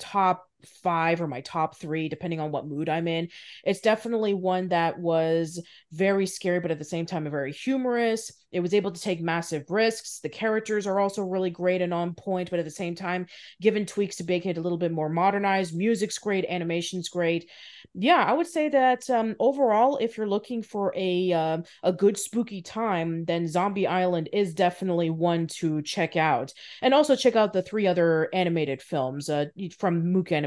[0.00, 0.45] top
[0.82, 3.28] five or my top three, depending on what mood I'm in.
[3.64, 8.32] It's definitely one that was very scary, but at the same time, very humorous.
[8.52, 10.20] It was able to take massive risks.
[10.20, 13.26] The characters are also really great and on point, but at the same time,
[13.60, 15.76] given tweaks to make it a little bit more modernized.
[15.76, 17.50] Music's great, animation's great.
[17.92, 22.18] Yeah, I would say that um, overall, if you're looking for a uh, a good
[22.18, 26.52] spooky time, then Zombie Island is definitely one to check out,
[26.82, 29.46] and also check out the three other animated films uh,
[29.78, 30.45] from Mook Animation.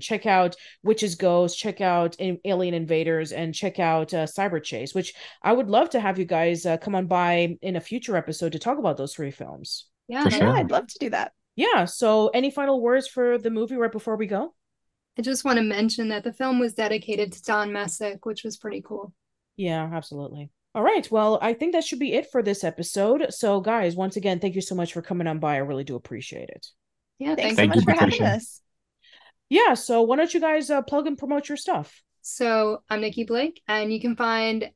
[0.00, 5.14] Check out Witch's Ghost, check out Alien Invaders, and check out uh, Cyber Chase, which
[5.42, 8.52] I would love to have you guys uh, come on by in a future episode
[8.52, 9.86] to talk about those three films.
[10.08, 10.48] Yeah, sure.
[10.48, 11.32] yeah, I'd love to do that.
[11.56, 11.84] Yeah.
[11.84, 14.54] So, any final words for the movie right before we go?
[15.18, 18.56] I just want to mention that the film was dedicated to Don Messick, which was
[18.56, 19.12] pretty cool.
[19.56, 20.50] Yeah, absolutely.
[20.74, 21.08] All right.
[21.10, 23.26] Well, I think that should be it for this episode.
[23.30, 25.54] So, guys, once again, thank you so much for coming on by.
[25.54, 26.66] I really do appreciate it.
[27.18, 28.62] Yeah, thanks, thanks so much for having us.
[29.50, 29.74] Yeah.
[29.74, 32.02] So, why don't you guys uh, plug and promote your stuff?
[32.22, 34.70] So, I'm Nikki Blake, and you can find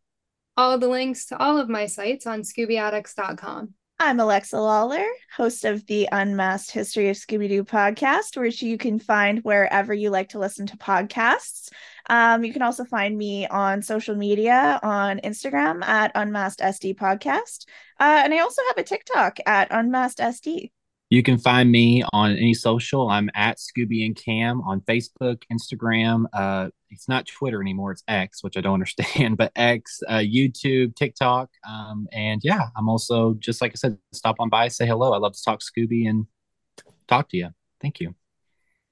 [0.56, 3.74] all the links to all of my sites on ScoobyAddicts.com.
[4.00, 5.06] I'm Alexa Lawlor,
[5.36, 10.10] host of the Unmasked History of Scooby Doo podcast, which you can find wherever you
[10.10, 11.70] like to listen to podcasts.
[12.10, 17.66] Um, you can also find me on social media on Instagram at Unmasked SD Podcast.
[18.00, 20.72] Uh, and I also have a TikTok at Unmasked SD.
[21.10, 23.08] You can find me on any social.
[23.08, 26.24] I'm at Scooby and Cam on Facebook, Instagram.
[26.32, 27.92] Uh, it's not Twitter anymore.
[27.92, 31.50] It's X, which I don't understand, but X, uh, YouTube, TikTok.
[31.68, 35.12] Um, and yeah, I'm also, just like I said, stop on by, say hello.
[35.12, 36.26] I love to talk Scooby and
[37.06, 37.50] talk to you.
[37.80, 38.14] Thank you.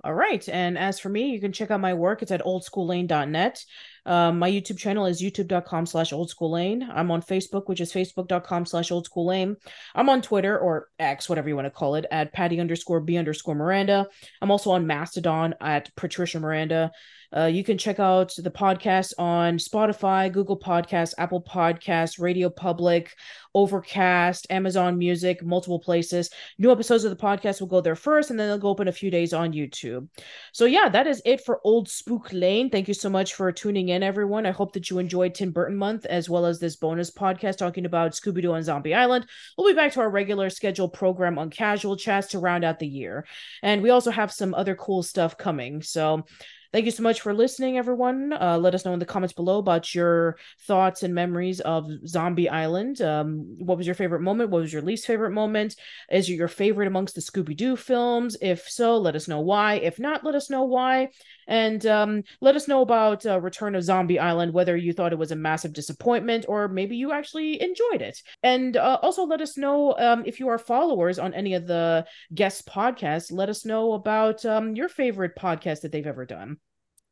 [0.05, 0.47] All right.
[0.49, 2.23] And as for me, you can check out my work.
[2.23, 3.65] It's at oldschoollane.net.
[4.05, 6.89] Um, my YouTube channel is youtube.com slash oldschoollane.
[6.93, 9.57] I'm on Facebook, which is facebook.com slash oldschoollane.
[9.95, 13.17] I'm on Twitter or X, whatever you want to call it, at patty underscore b
[13.17, 14.09] underscore Miranda.
[14.41, 16.91] I'm also on Mastodon at Patricia Miranda.
[17.35, 23.15] Uh, you can check out the podcast on Spotify, Google Podcasts, Apple Podcasts, Radio Public,
[23.55, 26.31] Overcast, Amazon Music, multiple places.
[26.59, 28.89] New episodes of the podcast will go there first, and then they'll go up in
[28.89, 30.09] a few days on YouTube.
[30.53, 32.69] So, yeah, that is it for Old Spook Lane.
[32.69, 34.47] Thank you so much for tuning in, everyone.
[34.47, 37.87] I hope that you enjoyed Tim Burton Month as well as this bonus podcast talking
[37.87, 39.27] about Scooby Doo and Zombie Island.
[39.57, 42.87] We'll be back to our regular scheduled program on Casual Chats to round out the
[42.89, 43.27] year.
[43.63, 45.83] And we also have some other cool stuff coming.
[45.83, 46.25] So,
[46.73, 48.33] Thank you so much for listening, everyone.
[48.33, 52.49] Uh, let us know in the comments below about your thoughts and memories of Zombie
[52.49, 53.03] Island.
[53.03, 54.49] Um, what was your favorite moment?
[54.49, 55.77] What was your least favorite moment?
[56.11, 58.39] Is it your favorite amongst the Scooby Doo films?
[58.41, 59.75] If so, let us know why.
[59.75, 61.11] If not, let us know why.
[61.47, 65.19] And um, let us know about uh, Return of Zombie Island, whether you thought it
[65.19, 68.23] was a massive disappointment or maybe you actually enjoyed it.
[68.43, 72.07] And uh, also let us know um, if you are followers on any of the
[72.35, 73.33] guest podcasts.
[73.33, 76.59] Let us know about um, your favorite podcast that they've ever done.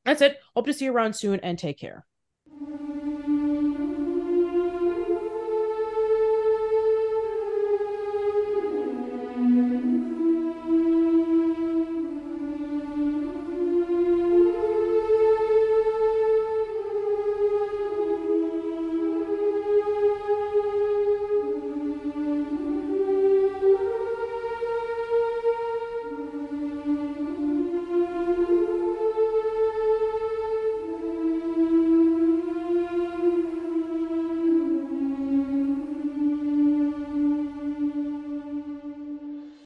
[0.04, 0.38] That's it.
[0.54, 2.06] Hope to see you around soon and take care.